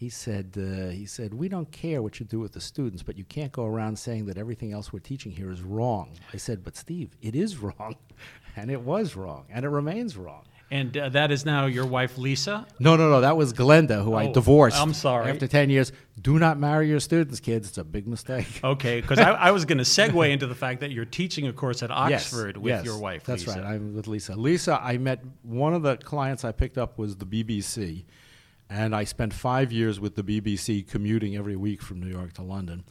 he 0.00 0.08
said 0.08 0.46
uh, 0.56 0.88
he 0.88 1.04
said 1.04 1.34
we 1.34 1.46
don't 1.54 1.70
care 1.70 2.00
what 2.00 2.18
you 2.18 2.24
do 2.24 2.40
with 2.40 2.52
the 2.52 2.60
students, 2.60 3.02
but 3.02 3.18
you 3.18 3.24
can't 3.24 3.52
go 3.52 3.66
around 3.66 3.98
saying 3.98 4.24
that 4.26 4.38
everything 4.38 4.72
else 4.72 4.94
we're 4.94 4.98
teaching 5.12 5.30
here 5.30 5.50
is 5.50 5.60
wrong. 5.62 6.08
I 6.32 6.38
said, 6.38 6.64
but 6.64 6.74
Steve, 6.74 7.10
it 7.20 7.34
is 7.36 7.58
wrong, 7.58 7.96
and 8.56 8.70
it 8.70 8.80
was 8.80 9.14
wrong, 9.14 9.44
and 9.50 9.62
it 9.62 9.68
remains 9.68 10.16
wrong. 10.16 10.44
And 10.72 10.96
uh, 10.96 11.08
that 11.10 11.30
is 11.32 11.44
now 11.44 11.66
your 11.66 11.84
wife, 11.84 12.16
Lisa. 12.16 12.64
No, 12.78 12.94
no, 12.96 13.10
no. 13.10 13.20
That 13.20 13.36
was 13.36 13.52
Glenda, 13.52 14.04
who 14.04 14.14
I 14.14 14.28
Oh, 14.28 14.32
divorced. 14.32 14.78
I'm 14.80 14.94
sorry. 14.94 15.28
After 15.30 15.46
ten 15.48 15.68
years, 15.68 15.92
do 16.22 16.38
not 16.38 16.58
marry 16.58 16.88
your 16.88 17.00
students, 17.00 17.38
kids. 17.40 17.68
It's 17.68 17.76
a 17.78 17.84
big 17.84 18.06
mistake. 18.06 18.46
Okay, 18.64 19.02
because 19.02 19.18
I, 19.18 19.32
I 19.32 19.50
was 19.50 19.66
going 19.66 19.78
to 19.86 19.90
segue 19.96 20.30
into 20.30 20.46
the 20.46 20.54
fact 20.54 20.80
that 20.80 20.92
you're 20.92 21.04
teaching 21.04 21.46
a 21.46 21.52
course 21.52 21.82
at 21.82 21.90
Yes, 21.90 22.32
Oxford 22.32 22.56
with 22.56 22.70
yes, 22.70 22.84
your 22.86 22.98
wife. 22.98 23.24
That's 23.24 23.46
Lisa. 23.46 23.60
right. 23.60 23.74
I'm 23.74 23.94
with 23.94 24.06
Lisa. 24.06 24.34
Lisa, 24.36 24.80
I 24.82 24.96
met 24.96 25.22
one 25.42 25.74
of 25.74 25.82
the 25.82 25.96
clients 25.98 26.42
I 26.44 26.52
picked 26.52 26.78
up 26.78 26.96
was 26.98 27.16
the 27.16 27.26
BBC, 27.26 28.04
and 28.70 28.94
I 28.94 29.02
spent 29.02 29.34
five 29.34 29.72
years 29.72 29.98
with 29.98 30.14
the 30.14 30.22
BBC 30.22 30.88
commuting 30.88 31.36
every 31.36 31.56
week 31.56 31.82
from 31.82 32.00
New 32.00 32.08
York 32.08 32.32
to 32.34 32.42
London. 32.42 32.84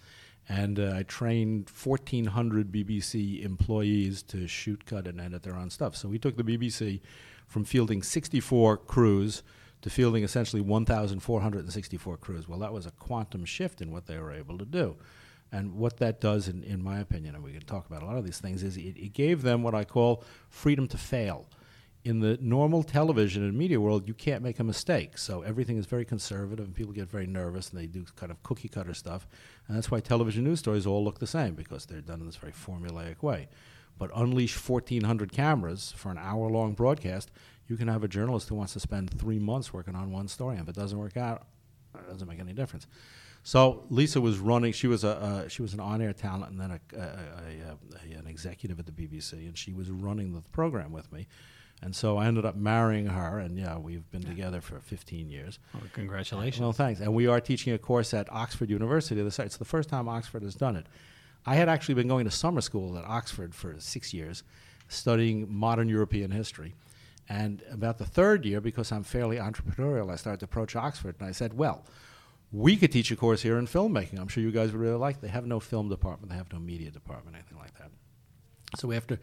And 0.50 0.77
uh, 0.77 0.93
I 0.95 1.03
trained 1.03 1.69
1,400 1.69 2.71
BBC 2.71 3.45
employees 3.45 4.21
to 4.24 4.45
shoot, 4.48 4.86
cut, 4.86 5.07
and 5.07 5.21
edit 5.21 5.43
their 5.43 5.55
own 5.55 5.69
stuff. 5.69 5.95
So 5.95 6.09
we 6.09 6.19
took 6.19 6.36
the 6.36 6.43
BBC 6.43 7.00
from 7.48 7.63
fielding 7.63 8.03
64 8.03 8.77
crews 8.77 9.41
to 9.81 9.89
fielding 9.89 10.24
essentially 10.24 10.62
1,464 10.62 12.17
crews. 12.17 12.50
Well, 12.50 12.59
that 12.59 12.74
was 12.74 12.86
a 12.86 12.91
quantum 12.91 13.45
shift 13.45 13.81
in 13.81 13.91
what 13.91 14.05
they 14.05 14.17
were 14.17 14.33
able 14.33 14.57
to 14.57 14.65
do. 14.65 14.98
And 15.51 15.75
what 15.75 15.98
that 15.98 16.19
does, 16.19 16.50
in, 16.50 16.62
in 16.63 16.83
my 16.83 17.00
opinion, 17.00 17.36
and 17.36 17.43
we 17.43 17.53
can 17.53 17.62
talk 17.62 17.88
about 17.88 18.03
a 18.03 18.05
lot 18.05 18.17
of 18.17 18.25
these 18.25 18.39
things, 18.39 18.63
is 18.63 18.75
it, 18.75 18.98
it 18.98 19.13
gave 19.13 19.43
them 19.43 19.63
what 19.63 19.74
I 19.74 19.86
call 19.86 20.24
freedom 20.50 20.88
to 20.89 20.98
fail. 20.98 21.48
In 22.06 22.22
the 22.22 22.38
normal 22.41 22.84
television 22.84 23.44
and 23.44 23.58
media 23.58 23.79
world, 23.79 24.08
you 24.08 24.13
can't 24.13 24.41
make 24.41 24.60
a 24.60 24.63
mistake. 24.63 25.18
So 25.18 25.41
everything 25.41 25.77
is 25.77 25.86
very 25.86 26.06
conservative, 26.06 26.65
and 26.65 26.74
people 26.74 26.94
get 26.94 27.10
very 27.10 27.27
nervous, 27.27 27.70
and 27.70 27.79
they 27.79 27.88
do 27.88 28.06
kind 28.15 28.32
of 28.32 28.41
cookie 28.41 28.70
cutter 28.70 28.94
stuff. 28.94 29.27
And 29.68 29.75
that's 29.75 29.91
why 29.91 30.00
television 30.00 30.46
news 30.46 30.60
stories 30.60 30.86
all 30.86 31.03
look 31.03 31.20
the 31.20 31.27
same, 31.27 31.56
because 31.56 31.86
they're 31.86 32.01
done 32.01 32.22
in 32.22 32.25
this 32.25 32.38
very 32.38 32.53
formulaic 32.53 33.22
way. 33.22 33.50
But 33.98 34.12
unleash 34.15 34.56
1,400 34.56 35.32
cameras 35.32 35.94
for 35.96 36.10
an 36.10 36.18
hour 36.18 36.50
long 36.50 36.74
broadcast, 36.74 37.32
you 37.68 37.75
can 37.75 37.89
have 37.89 38.03
a 38.03 38.08
journalist 38.08 38.48
who 38.48 38.56
wants 38.56 38.74
to 38.74 38.79
spend 38.79 39.12
three 39.12 39.38
months 39.38 39.74
working 39.74 39.94
on 39.94 40.12
one 40.12 40.29
story. 40.29 40.56
And 40.56 40.63
if 40.63 40.70
it 40.70 40.79
doesn't 40.79 40.98
work 40.98 41.18
out, 41.18 41.48
it 41.94 42.10
doesn't 42.10 42.27
make 42.27 42.39
any 42.39 42.53
difference. 42.53 42.88
So 43.44 43.86
Lisa 43.89 44.22
was 44.22 44.39
running. 44.39 44.74
She 44.74 44.88
was 44.88 45.03
a 45.03 45.18
uh, 45.18 45.48
she 45.48 45.62
was 45.62 45.74
an 45.74 45.79
on-air 45.79 46.13
talent 46.13 46.51
and 46.51 46.60
then 46.60 46.72
a, 46.72 46.98
a, 46.98 47.01
a, 47.01 48.20
an 48.20 48.27
executive 48.27 48.79
at 48.79 48.86
the 48.86 48.91
BBC, 48.91 49.34
and 49.34 49.58
she 49.58 49.74
was 49.74 49.89
running 49.89 50.34
the 50.34 50.41
program 50.51 50.91
with 50.91 51.12
me. 51.12 51.27
And 51.81 51.95
so 51.95 52.17
I 52.17 52.25
ended 52.27 52.45
up 52.45 52.55
marrying 52.57 53.05
her, 53.07 53.39
and 53.39 53.57
yeah, 53.57 53.77
we've 53.77 54.09
been 54.12 54.24
together 54.24 54.59
for 54.59 54.79
15 54.79 55.29
years. 55.29 55.59
Well, 55.74 55.83
congratulations. 55.93 56.62
Well, 56.62 56.74
thanks. 56.74 57.00
And 57.00 57.13
we 57.13 57.25
are 57.27 57.39
teaching 57.39 57.71
a 57.74 57.77
course 57.77 58.13
at 58.13 58.31
Oxford 58.33 58.69
University. 58.69 59.21
This- 59.21 59.39
It's 59.39 59.55
the 59.57 59.63
first 59.65 59.88
time 59.89 60.09
Oxford 60.09 60.43
has 60.43 60.55
done 60.55 60.75
it. 60.75 60.88
I 61.45 61.55
had 61.55 61.69
actually 61.69 61.95
been 61.95 62.09
going 62.09 62.25
to 62.25 62.31
summer 62.31 62.59
school 62.59 62.98
at 62.98 63.05
Oxford 63.05 63.55
for 63.55 63.75
six 63.79 64.13
years, 64.13 64.43
studying 64.89 65.51
modern 65.53 65.88
European 65.88 66.31
history. 66.31 66.75
And 67.29 67.63
about 67.71 67.98
the 67.98 68.05
third 68.05 68.43
year, 68.45 68.59
because 68.59 68.91
I'm 68.91 69.03
fairly 69.03 69.38
entrepreneurial, 69.38 70.12
I 70.12 70.15
started 70.17 70.39
to 70.39 70.45
approach 70.45 70.75
Oxford, 70.75 71.15
and 71.19 71.29
I 71.29 71.31
said, 71.31 71.53
well, 71.57 71.86
we 72.51 72.75
could 72.75 72.91
teach 72.91 73.09
a 73.12 73.15
course 73.15 73.41
here 73.43 73.57
in 73.57 73.67
filmmaking. 73.67 74.19
I'm 74.19 74.27
sure 74.27 74.43
you 74.43 74.51
guys 74.51 74.71
would 74.74 74.81
really 74.81 74.98
like. 74.98 75.17
It. 75.17 75.21
They 75.21 75.27
have 75.29 75.45
no 75.45 75.59
film 75.62 75.88
department, 75.88 76.31
they 76.31 76.38
have 76.38 76.51
no 76.51 76.59
media 76.59 76.89
department, 76.91 77.36
anything 77.38 77.57
like 77.57 77.74
that. 77.77 77.91
So 78.77 78.91
after 78.91 79.19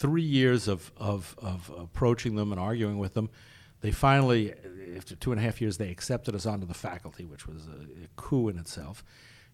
three 0.00 0.22
years 0.22 0.66
of, 0.66 0.90
of, 0.96 1.36
of 1.42 1.70
approaching 1.78 2.34
them 2.34 2.52
and 2.52 2.60
arguing 2.60 2.98
with 2.98 3.12
them, 3.12 3.28
they 3.82 3.92
finally, 3.92 4.54
after 4.96 5.14
two 5.14 5.30
and 5.30 5.38
a 5.38 5.44
half 5.44 5.60
years, 5.60 5.76
they 5.76 5.90
accepted 5.90 6.34
us 6.34 6.46
onto 6.46 6.66
the 6.66 6.74
faculty, 6.74 7.26
which 7.26 7.46
was 7.46 7.66
a, 7.66 8.04
a 8.04 8.08
coup 8.16 8.48
in 8.48 8.58
itself. 8.58 9.04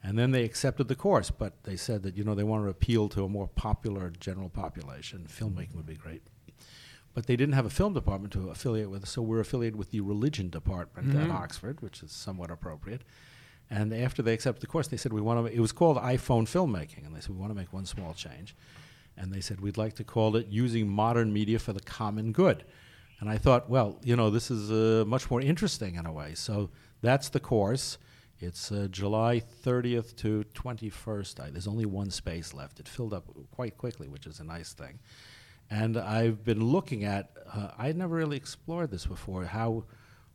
And 0.04 0.16
then 0.16 0.30
they 0.30 0.44
accepted 0.44 0.86
the 0.86 0.94
course, 0.94 1.32
but 1.32 1.64
they 1.64 1.74
said 1.76 2.04
that 2.04 2.16
you 2.16 2.22
know 2.22 2.36
they 2.36 2.44
want 2.44 2.64
to 2.64 2.70
appeal 2.70 3.08
to 3.10 3.24
a 3.24 3.28
more 3.28 3.48
popular 3.48 4.12
general 4.20 4.48
population. 4.48 5.26
Filmmaking 5.28 5.74
would 5.74 5.86
be 5.86 5.96
great, 5.96 6.22
but 7.12 7.26
they 7.26 7.34
didn't 7.34 7.54
have 7.54 7.66
a 7.66 7.70
film 7.70 7.92
department 7.92 8.32
to 8.34 8.50
affiliate 8.50 8.88
with, 8.88 9.08
so 9.08 9.22
we're 9.22 9.40
affiliated 9.40 9.76
with 9.76 9.90
the 9.90 10.00
religion 10.00 10.48
department 10.48 11.08
at 11.16 11.22
mm-hmm. 11.22 11.32
Oxford, 11.32 11.80
which 11.80 12.04
is 12.04 12.12
somewhat 12.12 12.52
appropriate. 12.52 13.02
And 13.68 13.92
after 13.92 14.22
they 14.22 14.32
accepted 14.32 14.60
the 14.60 14.68
course, 14.68 14.86
they 14.86 14.96
said 14.96 15.12
we 15.12 15.20
want 15.20 15.44
to. 15.44 15.52
It 15.52 15.60
was 15.60 15.72
called 15.72 15.96
iPhone 15.96 16.46
filmmaking, 16.46 17.04
and 17.04 17.16
they 17.16 17.20
said 17.20 17.30
we 17.30 17.40
want 17.40 17.50
to 17.50 17.56
make 17.56 17.72
one 17.72 17.86
small 17.86 18.14
change. 18.14 18.54
And 19.16 19.32
they 19.32 19.40
said 19.40 19.60
we'd 19.60 19.76
like 19.76 19.94
to 19.94 20.04
call 20.04 20.36
it 20.36 20.46
using 20.48 20.88
modern 20.88 21.32
media 21.32 21.58
for 21.58 21.72
the 21.72 21.80
common 21.80 22.32
good. 22.32 22.64
And 23.20 23.30
I 23.30 23.38
thought, 23.38 23.70
well, 23.70 23.98
you 24.02 24.14
know, 24.14 24.30
this 24.30 24.50
is 24.50 24.70
uh, 24.70 25.04
much 25.06 25.30
more 25.30 25.40
interesting 25.40 25.94
in 25.94 26.04
a 26.04 26.12
way. 26.12 26.34
So 26.34 26.70
that's 27.00 27.30
the 27.30 27.40
course. 27.40 27.98
It's 28.38 28.70
uh, 28.70 28.88
July 28.90 29.42
30th 29.64 30.14
to 30.16 30.44
21st. 30.54 31.40
I, 31.40 31.50
there's 31.50 31.66
only 31.66 31.86
one 31.86 32.10
space 32.10 32.52
left. 32.52 32.78
It 32.78 32.88
filled 32.88 33.14
up 33.14 33.24
quite 33.50 33.78
quickly, 33.78 34.08
which 34.08 34.26
is 34.26 34.40
a 34.40 34.44
nice 34.44 34.74
thing. 34.74 34.98
And 35.70 35.96
I've 35.96 36.44
been 36.44 36.62
looking 36.62 37.04
at, 37.04 37.30
uh, 37.52 37.70
I'd 37.78 37.96
never 37.96 38.14
really 38.14 38.36
explored 38.36 38.90
this 38.90 39.06
before, 39.06 39.44
how 39.46 39.84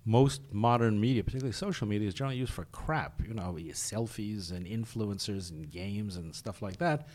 most 0.04 0.42
modern 0.52 1.00
media, 1.00 1.24
particularly 1.24 1.54
social 1.54 1.88
media, 1.88 2.08
is 2.08 2.16
generally 2.16 2.38
used 2.38 2.54
for 2.54 2.66
crap. 2.66 3.22
You 3.26 3.36
know, 3.36 3.56
selfies 3.74 4.52
and 4.52 4.66
influencers 4.66 5.52
and 5.52 5.70
games 5.70 6.16
and 6.16 6.36
stuff 6.36 6.64
like 6.64 6.78
that. 6.78 7.08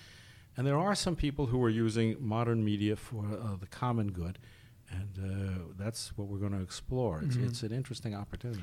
And 0.56 0.66
there 0.66 0.78
are 0.78 0.94
some 0.94 1.16
people 1.16 1.46
who 1.46 1.62
are 1.62 1.70
using 1.70 2.16
modern 2.18 2.64
media 2.64 2.96
for 2.96 3.24
uh, 3.24 3.56
the 3.60 3.66
common 3.66 4.10
good. 4.10 4.38
And 4.90 5.18
uh, 5.18 5.62
that's 5.76 6.16
what 6.16 6.28
we're 6.28 6.38
going 6.38 6.52
to 6.52 6.62
explore. 6.62 7.22
It's, 7.24 7.36
it's 7.36 7.62
an 7.62 7.72
interesting 7.72 8.14
opportunity. 8.14 8.62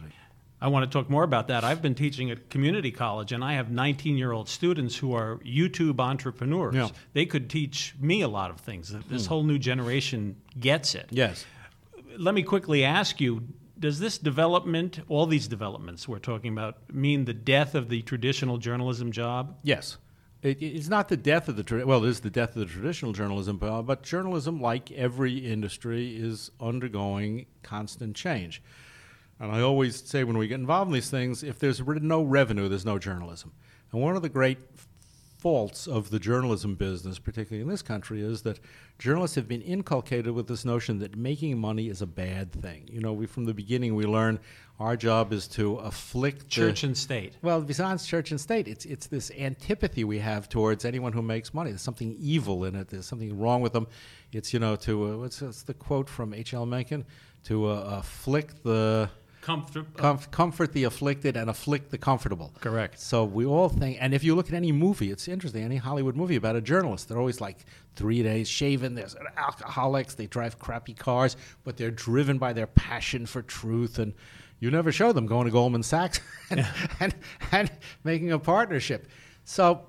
I 0.62 0.68
want 0.68 0.90
to 0.90 0.98
talk 0.98 1.10
more 1.10 1.24
about 1.24 1.50
that. 1.50 1.66
I've 1.66 1.82
been 1.82 1.94
teaching 1.94 2.32
at 2.32 2.50
community 2.50 2.90
college, 2.90 3.34
and 3.34 3.44
I 3.44 3.54
have 3.54 3.70
19 3.70 4.18
year 4.18 4.32
old 4.32 4.48
students 4.48 4.96
who 4.96 5.14
are 5.14 5.40
YouTube 5.40 6.00
entrepreneurs. 6.00 6.74
Yeah. 6.74 6.88
They 7.12 7.26
could 7.26 7.50
teach 7.50 7.96
me 8.00 8.22
a 8.22 8.30
lot 8.30 8.50
of 8.50 8.62
things. 8.62 8.96
This 9.10 9.26
whole 9.26 9.44
new 9.44 9.60
generation 9.60 10.38
gets 10.58 10.96
it. 10.96 11.08
Yes. 11.12 11.46
Let 12.18 12.34
me 12.34 12.44
quickly 12.44 12.86
ask 12.86 13.20
you 13.20 13.44
does 13.78 14.00
this 14.00 14.18
development, 14.18 15.02
all 15.10 15.26
these 15.26 15.46
developments 15.50 16.08
we're 16.08 16.20
talking 16.20 16.54
about, 16.54 16.78
mean 16.94 17.26
the 17.26 17.34
death 17.34 17.76
of 17.76 17.90
the 17.90 18.02
traditional 18.04 18.58
journalism 18.58 19.12
job? 19.12 19.58
Yes. 19.62 19.98
It, 20.44 20.62
it's 20.62 20.90
not 20.90 21.08
the 21.08 21.18
death 21.18 21.48
of 21.48 21.56
the 21.56 21.64
tra- 21.64 21.86
well, 21.86 22.04
it 22.04 22.10
is 22.10 22.20
the 22.20 22.30
death 22.30 22.50
of 22.50 22.60
the 22.60 22.66
traditional 22.66 23.14
journalism, 23.14 23.60
uh, 23.62 23.82
but 23.82 24.04
journalism, 24.04 24.62
like 24.62 24.92
every 24.92 25.38
industry, 25.38 26.16
is 26.16 26.52
undergoing 26.60 27.46
constant 27.64 28.16
change. 28.16 28.62
And 29.40 29.52
I 29.52 29.62
always 29.62 30.04
say 30.04 30.24
when 30.24 30.38
we 30.38 30.48
get 30.48 30.60
involved 30.60 30.90
in 30.90 30.94
these 30.94 31.10
things, 31.10 31.44
if 31.44 31.60
there's 31.60 31.80
no 31.82 32.22
revenue, 32.22 32.70
there's 32.70 32.86
no 32.86 33.00
journalism. 33.00 33.54
And 33.92 34.02
one 34.02 34.16
of 34.16 34.22
the 34.22 34.30
great 34.30 34.60
faults 35.44 35.88
of 35.88 36.10
the 36.10 36.20
journalism 36.20 36.74
business, 36.74 37.20
particularly 37.20 37.62
in 37.62 37.68
this 37.68 37.82
country, 37.82 38.22
is 38.22 38.44
that 38.44 38.62
journalists 38.98 39.36
have 39.36 39.46
been 39.46 39.62
inculcated 39.62 40.32
with 40.32 40.48
this 40.48 40.64
notion 40.64 41.00
that 41.00 41.18
making 41.18 41.60
money 41.60 41.90
is 41.90 42.02
a 42.02 42.06
bad 42.08 42.54
thing. 42.54 42.88
You 42.90 43.02
know, 43.02 43.12
we 43.12 43.26
from 43.26 43.44
the 43.44 43.54
beginning 43.54 43.94
we 43.94 44.06
learn 44.06 44.40
our 44.80 44.96
job 44.96 45.34
is 45.34 45.46
to 45.50 45.76
afflict 45.90 46.44
the- 46.44 46.50
Church 46.50 46.84
and 46.86 46.98
state. 46.98 47.34
well, 47.42 47.60
besides 47.62 48.08
church 48.08 48.32
and 48.32 48.40
state, 48.40 48.70
it's 48.70 48.86
it's 48.86 49.08
this 49.08 49.32
antipathy 49.38 50.06
we 50.06 50.20
have 50.20 50.48
towards 50.48 50.86
anyone 50.86 51.12
who 51.12 51.22
makes 51.22 51.54
money. 51.54 51.72
There's 51.72 51.82
something 51.82 52.16
evil 52.18 52.64
in 52.64 52.74
it. 52.76 52.88
There's 52.88 53.06
something 53.06 53.38
wrong 53.38 53.60
with 53.62 53.74
them. 53.74 53.88
It's 54.32 54.54
you 54.54 54.60
know 54.60 54.78
to 54.78 54.94
uh, 55.08 55.18
what's, 55.18 55.42
what's 55.42 55.64
the 55.64 55.74
quote 55.74 56.10
from 56.10 56.34
H. 56.34 56.54
L. 56.54 56.66
Mencken 56.66 57.04
to 57.44 57.68
uh, 57.68 58.00
afflict 58.00 58.64
the 58.64 59.10
Comfort. 59.44 59.86
Uh, 60.00 60.02
Comf- 60.02 60.32
comfort 60.32 60.72
the 60.72 60.86
afflicted 60.86 61.36
and 61.36 61.50
afflict 61.50 61.92
the 61.92 61.98
comfortable. 61.98 62.54
Correct. 62.62 62.98
So 63.00 63.26
we 63.26 63.46
all 63.46 63.68
think, 63.68 63.98
and 64.00 64.14
if 64.14 64.24
you 64.24 64.36
look 64.36 64.48
at 64.48 64.54
any 64.54 64.72
movie, 64.72 65.12
it's 65.12 65.28
interesting. 65.28 65.64
Any 65.64 65.76
Hollywood 65.76 66.16
movie 66.16 66.38
about 66.38 66.56
a 66.56 66.62
journalist, 66.62 67.10
they're 67.10 67.20
always 67.20 67.42
like 67.42 67.66
three 67.98 68.24
days 68.24 68.48
shaven. 68.48 68.96
There's 68.96 69.18
alcoholics. 69.36 70.16
They 70.16 70.28
drive 70.28 70.60
crappy 70.60 70.94
cars, 70.94 71.36
but 71.66 71.76
they're 71.76 71.92
driven 71.92 72.38
by 72.38 72.54
their 72.54 72.68
passion 72.68 73.26
for 73.26 73.42
truth. 73.42 74.00
And 74.00 74.14
you 74.62 74.72
never 74.72 74.94
show 74.94 75.12
them 75.12 75.26
going 75.26 75.46
to 75.46 75.52
Goldman 75.52 75.84
Sachs 75.84 76.22
and, 76.50 76.66
and, 77.02 77.14
and 77.52 77.72
making 78.06 78.32
a 78.32 78.40
partnership. 78.40 79.08
So 79.44 79.86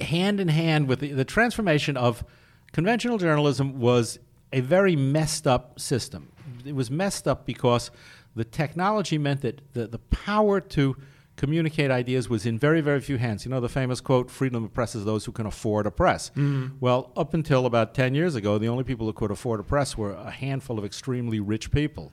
hand 0.00 0.38
in 0.38 0.46
hand 0.46 0.86
with 0.86 1.00
the, 1.00 1.10
the 1.10 1.24
transformation 1.24 1.96
of 1.96 2.24
conventional 2.72 3.18
journalism 3.18 3.80
was 3.80 4.20
a 4.52 4.60
very 4.60 4.94
messed 4.94 5.48
up 5.48 5.80
system. 5.80 6.30
It 6.64 6.76
was 6.76 6.92
messed 6.92 7.26
up 7.26 7.44
because 7.44 7.90
the 8.34 8.44
technology 8.44 9.18
meant 9.18 9.42
that 9.42 9.72
the, 9.74 9.86
the 9.86 9.98
power 9.98 10.60
to 10.60 10.96
communicate 11.36 11.90
ideas 11.90 12.28
was 12.28 12.46
in 12.46 12.58
very, 12.58 12.80
very 12.80 13.00
few 13.00 13.16
hands. 13.16 13.44
You 13.44 13.50
know 13.50 13.60
the 13.60 13.68
famous 13.68 14.00
quote, 14.00 14.30
freedom 14.30 14.64
oppresses 14.64 15.04
those 15.04 15.24
who 15.24 15.32
can 15.32 15.46
afford 15.46 15.86
a 15.86 15.90
press. 15.90 16.30
Mm-hmm. 16.30 16.76
Well, 16.80 17.12
up 17.16 17.34
until 17.34 17.66
about 17.66 17.94
10 17.94 18.14
years 18.14 18.34
ago, 18.34 18.58
the 18.58 18.68
only 18.68 18.84
people 18.84 19.06
who 19.06 19.12
could 19.12 19.30
afford 19.30 19.60
a 19.60 19.62
press 19.62 19.96
were 19.96 20.12
a 20.12 20.30
handful 20.30 20.78
of 20.78 20.84
extremely 20.84 21.40
rich 21.40 21.70
people. 21.70 22.12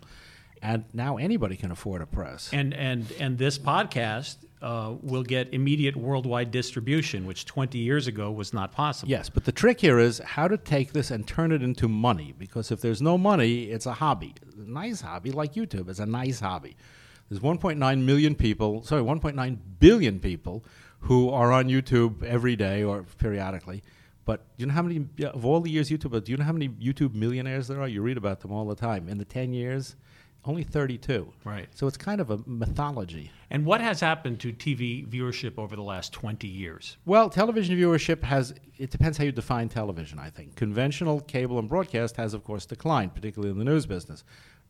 And 0.61 0.85
now 0.93 1.17
anybody 1.17 1.55
can 1.55 1.71
afford 1.71 2.01
a 2.01 2.05
press. 2.05 2.49
And 2.51 2.73
and 2.73 3.09
and 3.19 3.37
this 3.37 3.57
podcast 3.57 4.37
uh, 4.61 4.95
will 5.01 5.23
get 5.23 5.53
immediate 5.53 5.95
worldwide 5.95 6.51
distribution, 6.51 7.25
which 7.25 7.45
20 7.45 7.77
years 7.77 8.07
ago 8.07 8.31
was 8.31 8.53
not 8.53 8.71
possible. 8.71 9.09
Yes, 9.09 9.29
but 9.29 9.45
the 9.45 9.51
trick 9.51 9.79
here 9.79 9.99
is 9.99 10.19
how 10.19 10.47
to 10.47 10.57
take 10.57 10.91
this 10.91 11.11
and 11.11 11.25
turn 11.25 11.51
it 11.51 11.63
into 11.63 11.87
money. 11.87 12.33
Because 12.37 12.71
if 12.71 12.81
there's 12.81 13.01
no 13.01 13.17
money, 13.17 13.65
it's 13.65 13.85
a 13.85 13.93
hobby. 13.93 14.35
A 14.57 14.69
nice 14.69 15.01
hobby, 15.01 15.31
like 15.31 15.53
YouTube, 15.53 15.89
is 15.89 15.99
a 15.99 16.05
nice 16.05 16.39
hobby. 16.39 16.75
There's 17.29 17.41
1.9 17.41 18.03
million 18.03 18.35
people, 18.35 18.83
sorry, 18.83 19.03
1.9 19.03 19.57
billion 19.79 20.19
people 20.19 20.65
who 21.01 21.29
are 21.29 21.51
on 21.51 21.65
YouTube 21.65 22.23
every 22.23 22.55
day 22.55 22.83
or 22.83 23.03
periodically. 23.17 23.83
But 24.25 24.41
do 24.57 24.63
you 24.63 24.67
know 24.67 24.73
how 24.73 24.81
many, 24.81 25.07
of 25.25 25.45
all 25.45 25.61
the 25.61 25.71
years 25.71 25.89
YouTube, 25.89 26.23
do 26.23 26.31
you 26.31 26.37
know 26.37 26.43
how 26.43 26.51
many 26.51 26.69
YouTube 26.69 27.13
millionaires 27.13 27.67
there 27.67 27.81
are? 27.81 27.87
You 27.87 28.01
read 28.01 28.17
about 28.17 28.41
them 28.41 28.51
all 28.51 28.65
the 28.65 28.75
time. 28.75 29.07
In 29.07 29.17
the 29.17 29.25
10 29.25 29.53
years, 29.53 29.95
only 30.45 30.63
32. 30.63 31.31
Right. 31.43 31.67
So 31.75 31.87
it's 31.87 31.97
kind 31.97 32.21
of 32.21 32.31
a 32.31 32.39
mythology. 32.45 33.31
And 33.49 33.65
what 33.65 33.81
has 33.81 33.99
happened 33.99 34.39
to 34.41 34.53
TV 34.53 35.07
viewership 35.07 35.57
over 35.57 35.75
the 35.75 35.83
last 35.83 36.13
20 36.13 36.47
years? 36.47 36.97
Well, 37.05 37.29
television 37.29 37.77
viewership 37.77 38.23
has, 38.23 38.53
it 38.77 38.89
depends 38.89 39.17
how 39.17 39.25
you 39.25 39.31
define 39.31 39.69
television, 39.69 40.19
I 40.19 40.29
think. 40.29 40.55
Conventional 40.55 41.19
cable 41.21 41.59
and 41.59 41.67
broadcast 41.67 42.15
has, 42.17 42.33
of 42.33 42.43
course, 42.43 42.65
declined, 42.65 43.13
particularly 43.15 43.51
in 43.51 43.59
the 43.59 43.65
news 43.65 43.85
business, 43.85 44.23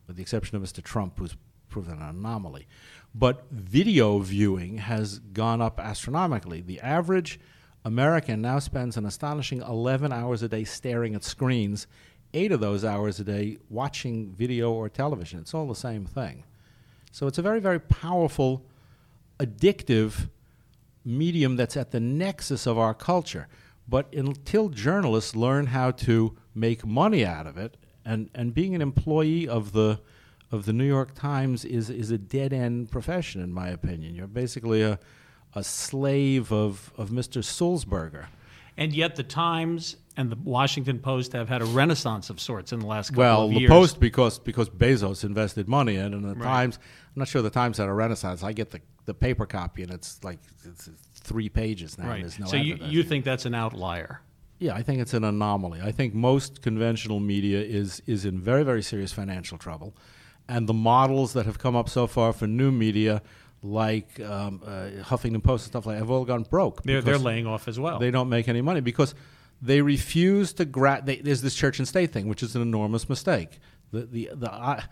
with 0.06 0.16
the 0.16 0.22
exception 0.22 0.56
of 0.56 0.62
Mr. 0.62 0.82
Trump, 0.82 1.18
who's 1.18 1.36
proven 1.68 1.94
an 1.94 2.02
anomaly. 2.02 2.66
But 3.14 3.44
video 3.50 4.18
viewing 4.18 4.78
has 4.78 5.18
gone 5.18 5.60
up 5.60 5.78
astronomically. 5.80 6.60
The 6.60 6.80
average 6.80 7.38
American 7.84 8.42
now 8.42 8.58
spends 8.58 8.96
an 8.96 9.06
astonishing 9.06 9.62
11 9.62 10.12
hours 10.12 10.42
a 10.42 10.48
day 10.48 10.64
staring 10.64 11.14
at 11.14 11.24
screens, 11.24 11.86
eight 12.34 12.52
of 12.52 12.60
those 12.60 12.84
hours 12.84 13.20
a 13.20 13.24
day 13.24 13.58
watching 13.68 14.32
video 14.32 14.72
or 14.72 14.88
television. 14.88 15.40
It's 15.40 15.54
all 15.54 15.66
the 15.66 15.74
same 15.74 16.06
thing. 16.06 16.44
So 17.12 17.26
it's 17.26 17.38
a 17.38 17.42
very, 17.42 17.60
very 17.60 17.80
powerful, 17.80 18.64
addictive 19.38 20.28
medium 21.04 21.56
that's 21.56 21.76
at 21.76 21.90
the 21.90 22.00
nexus 22.00 22.66
of 22.66 22.78
our 22.78 22.94
culture. 22.94 23.48
But 23.88 24.12
until 24.14 24.68
journalists 24.68 25.34
learn 25.34 25.66
how 25.66 25.90
to 25.92 26.36
make 26.54 26.86
money 26.86 27.24
out 27.24 27.46
of 27.46 27.58
it, 27.58 27.76
and, 28.04 28.30
and 28.34 28.54
being 28.54 28.74
an 28.74 28.82
employee 28.82 29.48
of 29.48 29.72
the 29.72 30.00
of 30.52 30.66
the 30.66 30.72
New 30.72 30.84
York 30.84 31.14
Times 31.14 31.64
is 31.64 31.90
is 31.90 32.10
a 32.10 32.18
dead 32.18 32.52
end 32.52 32.90
profession, 32.90 33.40
in 33.40 33.52
my 33.52 33.68
opinion. 33.68 34.16
You're 34.16 34.26
basically 34.26 34.82
a 34.82 34.98
a 35.54 35.64
slave 35.64 36.52
of, 36.52 36.92
of 36.96 37.10
Mr. 37.10 37.42
Sulzberger. 37.42 38.26
And 38.76 38.92
yet 38.92 39.16
the 39.16 39.22
Times 39.22 39.96
and 40.16 40.30
the 40.30 40.36
Washington 40.36 40.98
Post 40.98 41.32
have 41.32 41.48
had 41.48 41.62
a 41.62 41.64
renaissance 41.64 42.30
of 42.30 42.40
sorts 42.40 42.72
in 42.72 42.80
the 42.80 42.86
last 42.86 43.10
couple 43.10 43.22
Well, 43.22 43.44
of 43.44 43.52
years. 43.52 43.70
Well, 43.70 43.80
the. 43.80 43.82
Post 43.82 44.00
because 44.00 44.38
because 44.38 44.68
Bezos 44.68 45.24
invested 45.24 45.68
money 45.68 45.96
in, 45.96 46.06
it, 46.06 46.16
and 46.16 46.24
the 46.24 46.34
Right. 46.34 46.44
Times. 46.44 46.78
I'm 47.14 47.20
not 47.20 47.28
sure 47.28 47.42
the 47.42 47.50
Times 47.50 47.78
had 47.78 47.88
a 47.88 47.92
renaissance. 47.92 48.42
I 48.42 48.52
get 48.52 48.70
the, 48.70 48.80
the 49.06 49.14
paper 49.14 49.46
copy, 49.46 49.82
and 49.82 49.92
it's 49.92 50.22
like 50.22 50.38
it's, 50.64 50.88
three 51.14 51.48
pages 51.48 51.98
now. 51.98 52.04
and 52.04 52.12
Right. 52.12 52.20
There's 52.22 52.38
no 52.38 52.46
so 52.46 52.56
you, 52.56 52.76
you 52.80 53.02
think 53.02 53.24
that's 53.24 53.46
an 53.46 53.54
outlier? 53.54 54.20
Yeah, 54.58 54.74
I 54.74 54.82
think 54.82 55.00
it's 55.00 55.14
an 55.14 55.24
anomaly. 55.24 55.80
I 55.82 55.90
think 55.90 56.12
most 56.14 56.60
conventional 56.60 57.18
media 57.20 57.60
is 57.60 58.02
is 58.06 58.24
in 58.24 58.40
very 58.40 58.62
very 58.62 58.82
serious 58.82 59.12
financial 59.12 59.58
trouble, 59.58 59.94
and 60.48 60.68
the 60.68 60.74
models 60.74 61.32
that 61.32 61.46
have 61.46 61.58
come 61.58 61.74
up 61.76 61.88
so 61.88 62.06
far 62.06 62.32
for 62.32 62.46
new 62.46 62.70
media, 62.70 63.22
like 63.62 64.20
um, 64.20 64.60
uh, 64.66 64.88
Huffington 65.02 65.42
Post 65.42 65.64
and 65.64 65.72
stuff 65.72 65.86
like, 65.86 65.96
that, 65.96 66.00
have 66.00 66.10
all 66.10 66.24
gone 66.24 66.42
broke. 66.42 66.82
They're, 66.82 67.00
they're 67.00 67.18
laying 67.18 67.46
off 67.46 67.68
as 67.68 67.80
well. 67.80 67.98
They 67.98 68.10
don't 68.10 68.28
make 68.28 68.48
any 68.48 68.60
money 68.60 68.80
because 68.80 69.14
they 69.62 69.82
refuse 69.82 70.52
to 70.54 70.64
gra- 70.64 71.02
they, 71.04 71.16
There's 71.16 71.42
this 71.42 71.54
church 71.54 71.78
and 71.78 71.86
state 71.86 72.12
thing, 72.12 72.28
which 72.28 72.42
is 72.42 72.56
an 72.56 72.62
enormous 72.62 73.08
mistake. 73.08 73.58
The 73.92 74.02
the 74.06 74.30
the. 74.34 74.84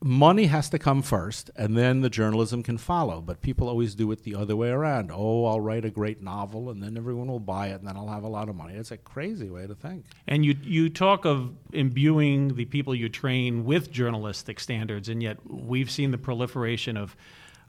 Money 0.00 0.44
has 0.46 0.70
to 0.70 0.78
come 0.78 1.02
first, 1.02 1.50
and 1.56 1.76
then 1.76 2.02
the 2.02 2.08
journalism 2.08 2.62
can 2.62 2.78
follow. 2.78 3.20
But 3.20 3.42
people 3.42 3.68
always 3.68 3.96
do 3.96 4.12
it 4.12 4.22
the 4.22 4.36
other 4.36 4.54
way 4.54 4.68
around. 4.68 5.10
Oh, 5.12 5.44
I'll 5.46 5.60
write 5.60 5.84
a 5.84 5.90
great 5.90 6.22
novel, 6.22 6.70
and 6.70 6.80
then 6.80 6.96
everyone 6.96 7.26
will 7.26 7.40
buy 7.40 7.70
it, 7.70 7.80
and 7.80 7.88
then 7.88 7.96
I'll 7.96 8.06
have 8.06 8.22
a 8.22 8.28
lot 8.28 8.48
of 8.48 8.54
money. 8.54 8.74
It's 8.74 8.92
a 8.92 8.96
crazy 8.96 9.50
way 9.50 9.66
to 9.66 9.74
think. 9.74 10.04
And 10.28 10.44
you 10.44 10.54
you 10.62 10.88
talk 10.88 11.24
of 11.24 11.52
imbuing 11.72 12.54
the 12.54 12.64
people 12.64 12.94
you 12.94 13.08
train 13.08 13.64
with 13.64 13.90
journalistic 13.90 14.60
standards, 14.60 15.08
and 15.08 15.20
yet 15.20 15.38
we've 15.50 15.90
seen 15.90 16.12
the 16.12 16.18
proliferation 16.18 16.96
of 16.96 17.16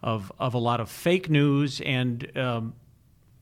of, 0.04 0.32
of 0.38 0.54
a 0.54 0.60
lot 0.60 0.80
of 0.80 0.90
fake 0.92 1.32
news, 1.32 1.82
and 1.82 2.38
um, 2.38 2.76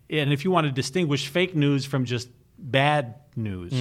and 0.09 0.31
if 0.31 0.45
you 0.45 0.51
want 0.51 0.65
to 0.65 0.71
distinguish 0.71 1.27
fake 1.27 1.55
news 1.57 1.85
from 1.85 2.05
just 2.05 2.29
bad 2.57 3.15
news, 3.35 3.73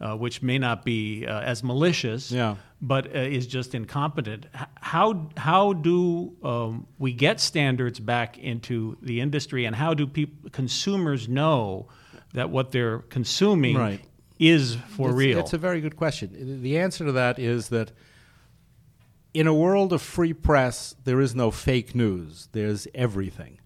uh, 0.00 0.16
which 0.16 0.42
may 0.42 0.58
not 0.58 0.84
be 0.84 1.26
uh, 1.26 1.40
as 1.40 1.62
malicious, 1.62 2.30
Yeah. 2.32 2.56
but 2.80 3.06
uh, 3.14 3.18
is 3.18 3.46
just 3.46 3.74
incompetent. 3.74 4.46
H- 4.54 4.66
How 4.80 5.30
how 5.36 5.72
do 5.74 6.34
um, 6.42 6.86
we 6.98 7.12
get 7.12 7.40
standards 7.40 8.00
back 8.00 8.38
into 8.38 8.96
the 9.02 9.20
industry, 9.20 9.64
and 9.66 9.76
how 9.76 9.94
do 9.94 10.06
peop- 10.06 10.52
consumers 10.52 11.28
know 11.28 11.88
that 12.32 12.50
what 12.50 12.70
they're 12.72 12.98
consuming 13.10 13.76
Right. 13.76 14.00
is 14.38 14.76
for 14.88 15.08
It's- 15.08 15.18
real? 15.18 15.38
It's 15.40 15.52
a 15.54 15.58
very 15.58 15.80
good 15.80 15.96
question. 15.96 16.62
The 16.62 16.78
answer 16.78 17.04
to 17.06 17.12
that 17.12 17.38
is 17.38 17.68
that 17.70 17.92
in 19.34 19.46
a 19.46 19.54
world 19.54 19.92
of 19.92 20.00
free 20.02 20.32
press, 20.32 20.94
there 21.04 21.20
is 21.20 21.34
no 21.34 21.50
fake 21.50 21.94
news. 21.94 22.48
There's 22.52 22.86
everything. 22.94 23.58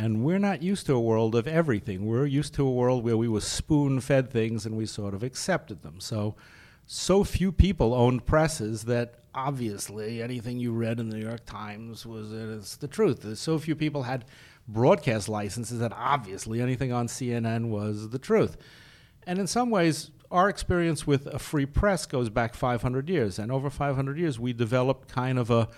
And 0.00 0.24
we're 0.24 0.38
not 0.38 0.62
used 0.62 0.86
to 0.86 0.94
a 0.94 1.00
world 1.00 1.34
of 1.34 1.46
everything. 1.46 2.06
We're 2.06 2.24
used 2.24 2.54
to 2.54 2.66
a 2.66 2.70
world 2.70 3.04
where 3.04 3.18
we 3.18 3.28
were 3.28 3.42
spoon 3.42 4.00
fed 4.00 4.30
things 4.30 4.64
and 4.64 4.74
we 4.74 4.86
sort 4.86 5.12
of 5.12 5.22
accepted 5.22 5.82
them. 5.82 6.00
So, 6.00 6.36
so 6.86 7.22
few 7.22 7.52
people 7.52 7.92
owned 7.92 8.24
presses 8.24 8.84
that 8.84 9.16
obviously 9.34 10.22
anything 10.22 10.58
you 10.58 10.72
read 10.72 11.00
in 11.00 11.10
the 11.10 11.16
New 11.16 11.22
York 11.22 11.44
Times 11.44 12.06
was 12.06 12.32
uh, 12.32 12.56
it's 12.56 12.76
the 12.76 12.88
truth. 12.88 13.20
There's 13.20 13.40
so 13.40 13.58
few 13.58 13.76
people 13.76 14.04
had 14.04 14.24
broadcast 14.66 15.28
licenses 15.28 15.80
that 15.80 15.92
obviously 15.92 16.62
anything 16.62 16.92
on 16.92 17.06
CNN 17.06 17.68
was 17.68 18.08
the 18.08 18.18
truth. 18.18 18.56
And 19.26 19.38
in 19.38 19.46
some 19.46 19.68
ways, 19.68 20.12
our 20.30 20.48
experience 20.48 21.06
with 21.06 21.26
a 21.26 21.38
free 21.38 21.66
press 21.66 22.06
goes 22.06 22.30
back 22.30 22.54
500 22.54 23.10
years. 23.10 23.38
And 23.38 23.52
over 23.52 23.68
500 23.68 24.16
years, 24.16 24.40
we 24.40 24.54
developed 24.54 25.08
kind 25.08 25.38
of 25.38 25.50
a, 25.50 25.68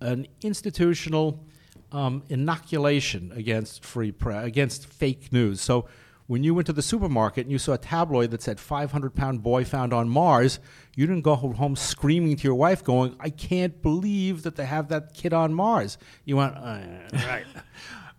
an 0.00 0.28
institutional 0.40 1.44
um, 1.92 2.22
inoculation 2.28 3.32
against 3.34 3.84
free 3.84 4.12
press, 4.12 4.44
against 4.44 4.86
fake 4.86 5.32
news. 5.32 5.60
So 5.60 5.86
when 6.26 6.42
you 6.42 6.54
went 6.54 6.66
to 6.66 6.72
the 6.72 6.82
supermarket 6.82 7.44
and 7.44 7.52
you 7.52 7.58
saw 7.58 7.72
a 7.74 7.78
tabloid 7.78 8.30
that 8.32 8.42
said 8.42 8.58
500 8.58 9.14
pound 9.14 9.42
boy 9.42 9.64
found 9.64 9.92
on 9.92 10.08
Mars, 10.08 10.58
you 10.96 11.06
didn't 11.06 11.22
go 11.22 11.36
home 11.36 11.76
screaming 11.76 12.36
to 12.36 12.42
your 12.44 12.56
wife, 12.56 12.82
going, 12.82 13.14
I 13.20 13.30
can't 13.30 13.80
believe 13.80 14.42
that 14.42 14.56
they 14.56 14.66
have 14.66 14.88
that 14.88 15.14
kid 15.14 15.32
on 15.32 15.54
Mars. 15.54 15.98
You 16.24 16.36
went, 16.36 16.56
uh, 16.56 16.80
right. 17.12 17.46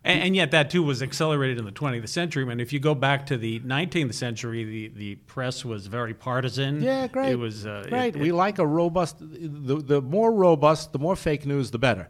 And, 0.03 0.21
and 0.23 0.35
yet, 0.37 0.51
that 0.51 0.69
too 0.69 0.83
was 0.83 1.03
accelerated 1.03 1.57
in 1.57 1.65
the 1.65 1.71
20th 1.71 2.07
century. 2.07 2.43
I 2.43 2.47
mean, 2.47 2.61
if 2.61 2.71
you 2.71 2.79
go 2.79 2.95
back 2.95 3.25
to 3.25 3.37
the 3.37 3.59
19th 3.59 4.13
century, 4.13 4.63
the, 4.63 4.87
the 4.89 5.15
press 5.15 5.65
was 5.65 5.87
very 5.87 6.13
partisan. 6.13 6.81
Yeah, 6.81 7.07
great. 7.07 7.31
It 7.31 7.35
was 7.35 7.65
uh, 7.65 7.83
it- 7.85 7.89
great. 7.89 8.15
it- 8.15 8.21
we 8.21 8.31
like 8.31 8.57
a 8.57 8.65
robust. 8.65 9.17
The, 9.19 9.81
the 9.85 10.01
more 10.01 10.31
robust, 10.31 10.93
the 10.93 10.99
more 10.99 11.17
fake 11.17 11.45
news, 11.45 11.71
the 11.71 11.79
better. 11.79 12.07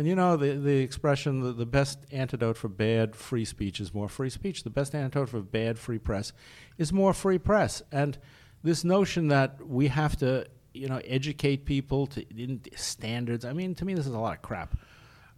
And 0.00 0.08
you 0.08 0.14
know 0.14 0.38
the 0.38 0.52
the 0.52 0.78
expression: 0.78 1.42
the, 1.42 1.52
the 1.52 1.66
best 1.66 1.98
antidote 2.10 2.56
for 2.56 2.68
bad 2.68 3.14
free 3.14 3.44
speech 3.44 3.80
is 3.80 3.92
more 3.92 4.08
free 4.08 4.30
speech. 4.30 4.62
The 4.62 4.70
best 4.70 4.94
antidote 4.94 5.28
for 5.28 5.42
bad 5.42 5.78
free 5.78 5.98
press 5.98 6.32
is 6.78 6.90
more 6.90 7.12
free 7.12 7.36
press. 7.36 7.82
And 7.92 8.16
this 8.62 8.82
notion 8.82 9.28
that 9.28 9.60
we 9.68 9.88
have 9.88 10.16
to, 10.20 10.46
you 10.72 10.88
know, 10.88 11.02
educate 11.04 11.66
people 11.66 12.06
to 12.06 12.24
in 12.34 12.62
standards. 12.74 13.44
I 13.44 13.52
mean, 13.52 13.74
to 13.74 13.84
me, 13.84 13.92
this 13.92 14.06
is 14.06 14.14
a 14.14 14.18
lot 14.18 14.34
of 14.34 14.40
crap. 14.40 14.74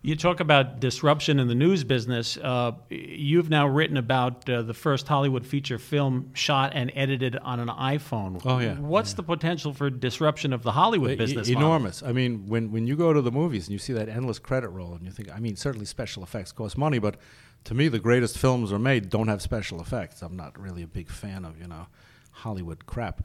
You 0.04 0.16
talk 0.16 0.40
about 0.40 0.80
disruption 0.80 1.38
in 1.38 1.46
the 1.46 1.54
news 1.54 1.84
business. 1.84 2.36
Uh, 2.36 2.72
you've 2.90 3.48
now 3.50 3.68
written 3.68 3.96
about 3.96 4.50
uh, 4.50 4.62
the 4.62 4.74
first 4.74 5.06
Hollywood 5.06 5.46
feature 5.46 5.78
film 5.78 6.30
shot 6.34 6.72
and 6.74 6.90
edited 6.96 7.36
on 7.36 7.60
an 7.60 7.68
iPhone. 7.68 8.42
Oh, 8.44 8.58
yeah. 8.58 8.74
What's 8.80 9.12
Yeah. 9.12 9.16
the 9.18 9.22
potential 9.22 9.72
for 9.72 9.90
disruption 9.90 10.52
of 10.52 10.64
the 10.64 10.72
Hollywood 10.72 11.12
E- 11.12 11.14
business? 11.14 11.48
model? 11.48 11.62
enormous. 11.62 12.02
I 12.02 12.10
mean, 12.10 12.48
when 12.48 12.72
when 12.72 12.88
you 12.88 12.96
go 12.96 13.12
to 13.12 13.22
the 13.22 13.30
movies 13.30 13.68
and 13.68 13.72
you 13.74 13.78
see 13.78 13.92
that 13.92 14.08
endless 14.08 14.40
credit 14.40 14.70
roll, 14.70 14.92
and 14.94 15.04
you 15.04 15.12
think, 15.12 15.30
I 15.32 15.38
mean, 15.38 15.54
certainly 15.54 15.86
special 15.86 16.24
effects 16.24 16.50
cost 16.50 16.76
money, 16.76 16.98
but 16.98 17.16
to 17.64 17.74
me, 17.74 17.86
the 17.86 18.00
greatest 18.00 18.36
films 18.36 18.72
are 18.72 18.80
made 18.80 19.08
don't 19.08 19.28
have 19.28 19.40
special 19.40 19.80
effects. 19.80 20.20
I'm 20.20 20.36
not 20.36 20.58
really 20.60 20.82
a 20.82 20.88
big 20.88 21.10
fan 21.10 21.44
of 21.44 21.60
you 21.60 21.68
know 21.68 21.86
Hollywood 22.32 22.86
crap. 22.86 23.24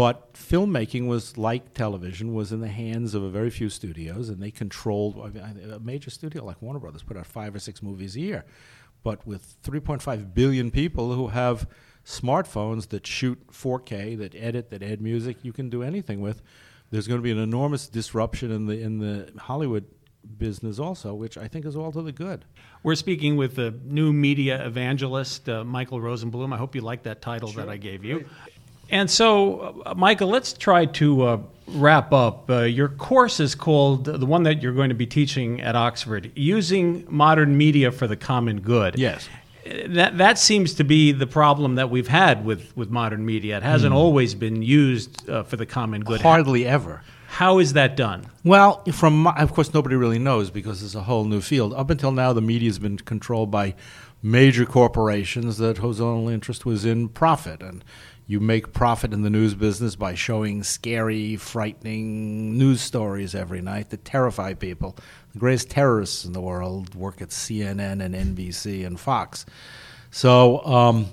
But 0.00 0.32
filmmaking 0.32 1.08
was 1.08 1.36
like 1.36 1.74
television, 1.74 2.32
was 2.32 2.52
in 2.52 2.62
the 2.62 2.68
hands 2.68 3.12
of 3.12 3.22
a 3.22 3.28
very 3.28 3.50
few 3.50 3.68
studios, 3.68 4.30
and 4.30 4.42
they 4.42 4.50
controlled. 4.50 5.20
I 5.22 5.28
mean, 5.28 5.70
a 5.70 5.78
major 5.78 6.08
studio 6.08 6.42
like 6.42 6.62
Warner 6.62 6.78
Brothers 6.78 7.02
put 7.02 7.18
out 7.18 7.26
five 7.26 7.54
or 7.54 7.58
six 7.58 7.82
movies 7.82 8.16
a 8.16 8.20
year, 8.20 8.46
but 9.02 9.26
with 9.26 9.62
3.5 9.62 10.32
billion 10.32 10.70
people 10.70 11.12
who 11.12 11.28
have 11.28 11.68
smartphones 12.02 12.88
that 12.88 13.06
shoot 13.06 13.46
4K, 13.48 14.16
that 14.16 14.34
edit, 14.34 14.70
that 14.70 14.82
add 14.82 15.02
music, 15.02 15.36
you 15.42 15.52
can 15.52 15.68
do 15.68 15.82
anything 15.82 16.22
with. 16.22 16.40
There's 16.90 17.06
going 17.06 17.18
to 17.18 17.22
be 17.22 17.32
an 17.32 17.38
enormous 17.38 17.86
disruption 17.86 18.50
in 18.50 18.64
the 18.64 18.80
in 18.80 19.00
the 19.00 19.30
Hollywood 19.38 19.84
business 20.38 20.78
also, 20.78 21.14
which 21.14 21.36
I 21.36 21.46
think 21.46 21.66
is 21.66 21.76
all 21.76 21.92
to 21.92 22.00
the 22.00 22.12
good. 22.12 22.46
We're 22.82 22.94
speaking 22.94 23.36
with 23.36 23.56
the 23.56 23.74
new 23.84 24.14
media 24.14 24.64
evangelist, 24.64 25.48
uh, 25.48 25.64
Michael 25.64 26.00
Rosenblum. 26.00 26.54
I 26.54 26.56
hope 26.56 26.74
you 26.74 26.80
like 26.80 27.02
that 27.02 27.20
title 27.20 27.52
that 27.52 27.68
I 27.68 27.76
gave 27.76 28.02
you. 28.02 28.26
And 28.90 29.10
so, 29.10 29.82
uh, 29.86 29.94
Michael, 29.94 30.28
let's 30.28 30.52
try 30.52 30.86
to 30.86 31.22
uh, 31.22 31.38
wrap 31.68 32.12
up. 32.12 32.50
Uh, 32.50 32.62
your 32.62 32.88
course 32.88 33.40
is 33.40 33.54
called 33.54 34.04
the 34.04 34.26
one 34.26 34.42
that 34.42 34.62
you're 34.62 34.72
going 34.72 34.88
to 34.88 34.94
be 34.94 35.06
teaching 35.06 35.60
at 35.60 35.76
Oxford, 35.76 36.32
Using 36.34 37.06
Modern 37.08 37.56
Media 37.56 37.92
for 37.92 38.06
the 38.06 38.16
Common 38.16 38.60
Good. 38.60 38.98
Yes. 38.98 39.28
That, 39.86 40.18
that 40.18 40.38
seems 40.38 40.74
to 40.74 40.84
be 40.84 41.12
the 41.12 41.26
problem 41.26 41.76
that 41.76 41.90
we've 41.90 42.08
had 42.08 42.44
with, 42.44 42.76
with 42.76 42.90
modern 42.90 43.24
media. 43.24 43.58
It 43.58 43.62
hasn't 43.62 43.94
always 43.94 44.34
been 44.34 44.62
used 44.62 45.28
uh, 45.28 45.44
for 45.44 45.56
the 45.56 45.66
common 45.66 46.00
good. 46.00 46.22
Hardly 46.22 46.66
ever. 46.66 47.02
How 47.28 47.60
is 47.60 47.74
that 47.74 47.96
done? 47.96 48.26
Well, 48.42 48.82
from 48.86 49.22
my, 49.22 49.36
of 49.36 49.52
course 49.52 49.72
nobody 49.72 49.94
really 49.94 50.18
knows 50.18 50.50
because 50.50 50.82
it's 50.82 50.96
a 50.96 51.02
whole 51.02 51.24
new 51.24 51.40
field. 51.40 51.72
Up 51.74 51.88
until 51.90 52.10
now, 52.10 52.32
the 52.32 52.40
media's 52.40 52.80
been 52.80 52.96
controlled 52.96 53.52
by 53.52 53.76
major 54.22 54.66
corporations 54.66 55.58
that 55.58 55.78
whose 55.78 56.00
only 56.00 56.34
interest 56.34 56.66
was 56.66 56.84
in 56.84 57.08
profit, 57.08 57.62
and 57.62 57.84
you 58.30 58.38
make 58.38 58.72
profit 58.72 59.12
in 59.12 59.22
the 59.22 59.28
news 59.28 59.54
business 59.54 59.96
by 59.96 60.14
showing 60.14 60.62
scary, 60.62 61.34
frightening 61.34 62.56
news 62.56 62.80
stories 62.80 63.34
every 63.34 63.60
night 63.60 63.90
that 63.90 64.04
terrify 64.04 64.54
people. 64.54 64.96
The 65.32 65.40
greatest 65.40 65.68
terrorists 65.68 66.24
in 66.24 66.32
the 66.32 66.40
world 66.40 66.94
work 66.94 67.20
at 67.20 67.30
CNN 67.30 68.00
and 68.00 68.14
NBC 68.14 68.86
and 68.86 69.00
Fox. 69.00 69.46
So, 70.12 70.64
um, 70.64 71.06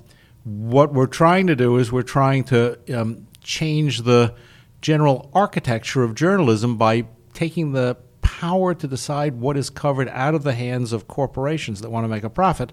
what 0.44 0.92
we're 0.92 1.08
trying 1.08 1.48
to 1.48 1.56
do 1.56 1.78
is 1.78 1.90
we're 1.90 2.02
trying 2.02 2.44
to 2.44 2.78
um, 2.96 3.26
change 3.42 4.02
the 4.02 4.36
general 4.80 5.28
architecture 5.34 6.04
of 6.04 6.14
journalism 6.14 6.76
by 6.76 7.04
taking 7.34 7.72
the 7.72 7.96
power 8.28 8.74
to 8.74 8.86
decide 8.86 9.40
what 9.40 9.56
is 9.56 9.70
covered 9.70 10.06
out 10.10 10.34
of 10.34 10.42
the 10.42 10.52
hands 10.52 10.92
of 10.92 11.08
corporations 11.08 11.80
that 11.80 11.90
want 11.90 12.04
to 12.04 12.08
make 12.08 12.24
a 12.24 12.30
profit 12.30 12.70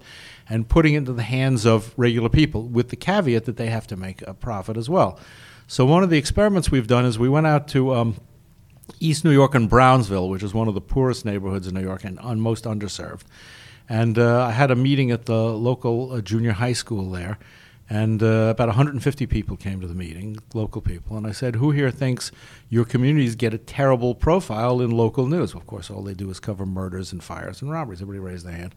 and 0.50 0.68
putting 0.68 0.92
it 0.92 0.98
into 0.98 1.14
the 1.14 1.22
hands 1.22 1.64
of 1.64 1.94
regular 1.96 2.28
people 2.28 2.68
with 2.68 2.90
the 2.90 2.96
caveat 2.96 3.46
that 3.46 3.56
they 3.56 3.68
have 3.68 3.86
to 3.86 3.96
make 3.96 4.20
a 4.22 4.34
profit 4.34 4.76
as 4.76 4.90
well. 4.90 5.18
So, 5.66 5.86
one 5.86 6.02
of 6.02 6.10
the 6.10 6.18
experiments 6.18 6.70
we've 6.70 6.86
done 6.86 7.06
is 7.06 7.18
we 7.18 7.30
went 7.30 7.46
out 7.46 7.68
to 7.68 7.94
um, 7.94 8.16
East 9.00 9.24
New 9.24 9.32
York 9.32 9.54
and 9.54 9.66
Brownsville, 9.66 10.28
which 10.28 10.42
is 10.42 10.52
one 10.52 10.68
of 10.68 10.74
the 10.74 10.80
poorest 10.82 11.24
neighborhoods 11.24 11.66
in 11.66 11.74
New 11.74 11.82
York 11.82 12.04
and 12.04 12.18
un- 12.20 12.38
most 12.38 12.64
underserved. 12.64 13.22
And 13.88 14.18
uh, 14.18 14.44
I 14.44 14.50
had 14.50 14.70
a 14.70 14.76
meeting 14.76 15.10
at 15.10 15.24
the 15.24 15.42
local 15.42 16.12
uh, 16.12 16.20
junior 16.20 16.52
high 16.52 16.74
school 16.74 17.10
there, 17.10 17.38
and 17.88 18.20
uh, 18.20 18.48
about 18.50 18.66
150 18.68 19.26
people 19.26 19.56
came 19.56 19.80
to 19.80 19.86
the 19.86 19.94
meeting, 19.94 20.38
local 20.54 20.80
people. 20.80 21.16
And 21.16 21.26
I 21.26 21.30
said, 21.30 21.56
Who 21.56 21.70
here 21.70 21.90
thinks 21.90 22.32
your 22.68 22.84
communities 22.84 23.36
get 23.36 23.54
a 23.54 23.58
terrible 23.58 24.14
profile 24.14 24.80
in 24.80 24.90
local 24.90 25.26
news? 25.26 25.54
Of 25.54 25.66
course, 25.66 25.88
all 25.88 26.02
they 26.02 26.14
do 26.14 26.28
is 26.30 26.40
cover 26.40 26.66
murders 26.66 27.12
and 27.12 27.22
fires 27.22 27.62
and 27.62 27.70
robberies. 27.70 28.02
Everybody 28.02 28.18
raised 28.18 28.44
their 28.44 28.56
hand. 28.56 28.74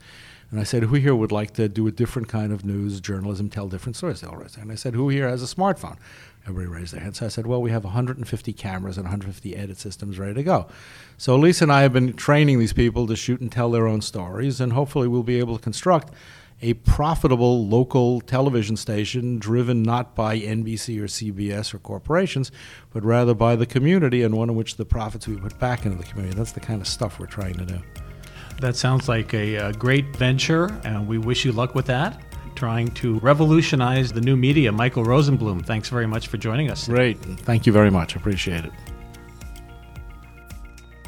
And 0.51 0.59
I 0.59 0.63
said, 0.63 0.83
Who 0.83 0.95
here 0.95 1.15
would 1.15 1.31
like 1.31 1.53
to 1.55 1.67
do 1.67 1.87
a 1.87 1.91
different 1.91 2.27
kind 2.27 2.53
of 2.53 2.63
news, 2.63 3.01
journalism, 3.01 3.49
tell 3.49 3.67
different 3.67 3.95
stories? 3.95 4.21
They 4.21 4.27
all 4.27 4.37
raised 4.37 4.55
their 4.55 4.61
hand. 4.61 4.69
And 4.69 4.77
I 4.77 4.79
said, 4.79 4.93
Who 4.93 5.09
here 5.09 5.27
has 5.27 5.41
a 5.41 5.55
smartphone? 5.55 5.97
Everybody 6.43 6.67
raised 6.67 6.93
their 6.93 7.01
hand. 7.01 7.15
So 7.15 7.25
I 7.25 7.29
said, 7.29 7.47
Well, 7.47 7.63
we 7.63 7.71
have 7.71 7.83
150 7.83 8.53
cameras 8.53 8.97
and 8.97 9.05
150 9.05 9.55
edit 9.55 9.79
systems 9.79 10.19
ready 10.19 10.35
to 10.35 10.43
go. 10.43 10.67
So 11.17 11.35
Lisa 11.35 11.65
and 11.65 11.71
I 11.71 11.81
have 11.81 11.93
been 11.93 12.13
training 12.13 12.59
these 12.59 12.73
people 12.73 13.07
to 13.07 13.15
shoot 13.15 13.41
and 13.41 13.51
tell 13.51 13.71
their 13.71 13.87
own 13.87 14.01
stories, 14.01 14.61
and 14.61 14.73
hopefully 14.73 15.07
we'll 15.07 15.23
be 15.23 15.39
able 15.39 15.57
to 15.57 15.63
construct 15.63 16.13
a 16.61 16.73
profitable 16.73 17.67
local 17.67 18.21
television 18.21 18.75
station 18.75 19.39
driven 19.39 19.81
not 19.81 20.15
by 20.15 20.37
NBC 20.39 20.99
or 20.99 21.05
CBS 21.05 21.73
or 21.73 21.79
corporations, 21.79 22.51
but 22.91 23.03
rather 23.03 23.33
by 23.33 23.55
the 23.55 23.65
community 23.65 24.23
and 24.23 24.35
one 24.35 24.49
in 24.49 24.55
which 24.55 24.75
the 24.75 24.85
profits 24.85 25.27
we 25.27 25.37
put 25.37 25.57
back 25.59 25.85
into 25.85 25.97
the 25.97 26.03
community. 26.03 26.35
That's 26.35 26.51
the 26.51 26.59
kind 26.59 26.81
of 26.81 26.87
stuff 26.87 27.19
we're 27.19 27.27
trying 27.27 27.55
to 27.55 27.65
do. 27.65 27.79
That 28.59 28.75
sounds 28.75 29.07
like 29.07 29.33
a, 29.33 29.57
uh 29.57 29.71
great 29.73 30.15
venture, 30.17 30.65
and 30.83 31.07
we 31.07 31.17
wish 31.17 31.45
you 31.45 31.53
luck 31.53 31.75
with 31.75 31.85
that. 31.85 32.21
Trying 32.55 32.89
to 32.95 33.19
revolutionize 33.19 34.11
the 34.11 34.19
new 34.19 34.35
media. 34.35 34.69
Michael 34.71 35.05
Rosenblum, 35.05 35.65
thanks 35.65 35.87
very 35.87 36.07
much 36.07 36.27
for 36.27 36.35
joining 36.35 36.69
us. 36.69 36.87
Great. 36.87 37.17
Thank 37.19 37.65
you 37.65 37.71
very 37.71 37.89
much. 37.89 38.17
Appreciate 38.17 38.65
it. 38.65 38.71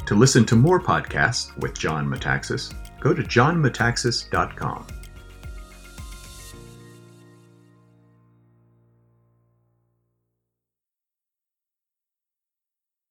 To 0.06 0.14
listen 0.14 0.46
to 0.46 0.56
more 0.56 0.80
podcasts 0.80 1.54
with 1.58 1.78
John 1.78 2.06
Metaxas, 2.06 2.72
go 3.00 3.12
to 3.12 3.22
johnmetaxas.com. 3.22 4.86